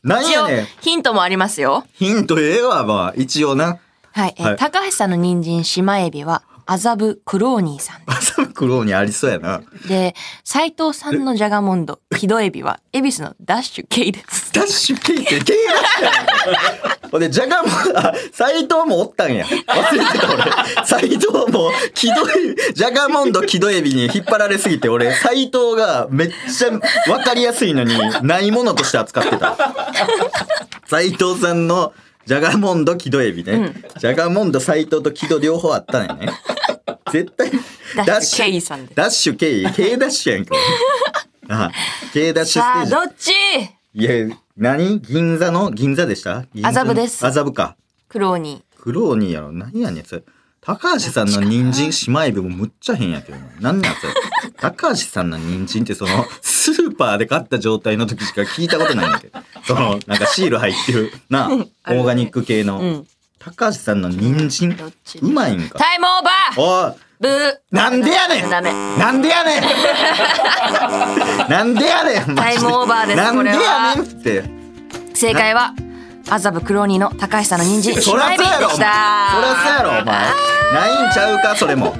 [0.02, 1.84] なん一応やねん。、ヒントもありますよ。
[1.94, 3.78] ヒントええわ、まあ、一応な。
[4.12, 4.34] はい。
[4.36, 6.42] えーはい高橋さんの人参、島エビは、
[6.72, 9.60] 麻布クローニーさんで朝黒にありそうやな。
[9.82, 9.88] す。
[9.88, 10.14] で、
[10.44, 14.52] 斉藤さんのジャガモンド、 木戸エビは、恵比寿のダッシュ K です。
[14.52, 19.46] ダッシュケイって、ケイダッシュやんほんで、ジャガも、あ、斎藤もおったんや。
[19.46, 20.86] 忘れてた俺。
[20.86, 29.56] 斎藤も、木戸エビ、ジャガモンド木戸エビに引っ張られすぎて、俺、斎藤がめっちゃわかりやすいのに、ないものとして扱ってた。
[30.86, 31.92] 斎藤さんの、
[32.26, 33.72] ジャガモンド木戸エビね。
[33.98, 36.28] ジャガモンド斎藤と木戸両方あったんやね。
[37.12, 37.50] 絶対、
[38.06, 38.94] ダッシュ K さんです。
[38.94, 40.54] ダッシュ K、K ダッシュやんか。
[41.48, 41.70] あ
[42.12, 43.00] K ダッシュスさあ、テージど。
[43.00, 43.30] っち？
[43.94, 45.00] いや、何？
[45.00, 45.70] 銀座の？
[45.70, 46.44] 銀座でした？
[46.54, 47.76] 銀座麻布です麻布か。
[48.08, 49.52] クローニクローニーやろ。
[49.52, 50.22] 何やねん、それ。
[50.60, 53.46] 高橋さんの人参島エビもむっちゃ変やけどな。
[53.60, 54.12] 何なんそれ。
[54.60, 59.38] 高橋さんの人参ってその、スーパーで買った状態の時しか聞いたことないんだけど。
[59.64, 62.80] その、なんかシール入ってる、な、 オーガニック系の。
[62.80, 62.82] ー。
[62.82, 63.06] うん。
[63.42, 64.76] 高橋さんの人参
[65.22, 65.28] う？
[65.30, 65.78] まいんか？
[65.78, 68.70] タイムオーバーおいブーなんでやねんダメ。
[68.98, 69.62] なんでやねん
[71.50, 74.44] なんでやねんタイムオーバーですなんでやねんって。
[75.14, 75.72] 正解は、
[76.28, 78.68] 麻布クローニーの高橋さんの人参、そりゃそうやろ。
[78.70, 79.32] そしりゃた。
[79.32, 79.42] そう
[79.76, 80.04] やろ、お前。
[80.04, 81.96] ないんちゃうか、それも。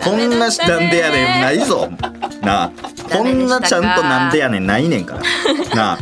[0.00, 1.88] こんなしなんでやねん、ないぞ。
[2.40, 2.70] なあ。
[3.12, 5.76] こんなちゃんとなんでやねん、ないねんから。
[5.76, 5.98] なあ。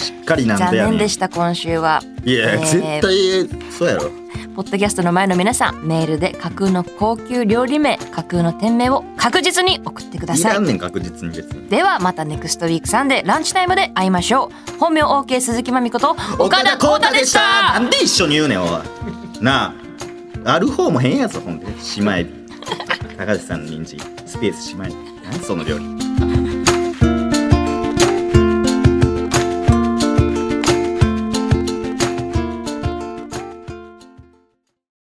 [0.00, 0.94] しっかりなん残でやねん。
[0.94, 2.02] い念でした、今週は。
[2.24, 4.10] や、えー絶対、そうやろ。
[4.56, 10.64] ポッドキャストの前の皆さん、メールで架空の高級料理名、架空の店名を確実に送ってくださいいらん。
[10.64, 11.68] ねん、確実に別に。
[11.68, 14.78] ではまたネクストウィークさんでランチタイムで会いましょう。
[14.78, 17.78] 本名 OK 鈴木まみこと岡田光太でした。
[17.78, 18.68] なんで一緒に言うねん、おい。
[19.40, 19.74] な
[20.44, 20.54] あ。
[20.54, 21.66] ある方も変やぞ、ほんで。
[21.80, 22.30] 島エビ。
[23.16, 24.94] 高橋さんの人参、スペース島エビ。
[25.30, 26.49] 何その料理。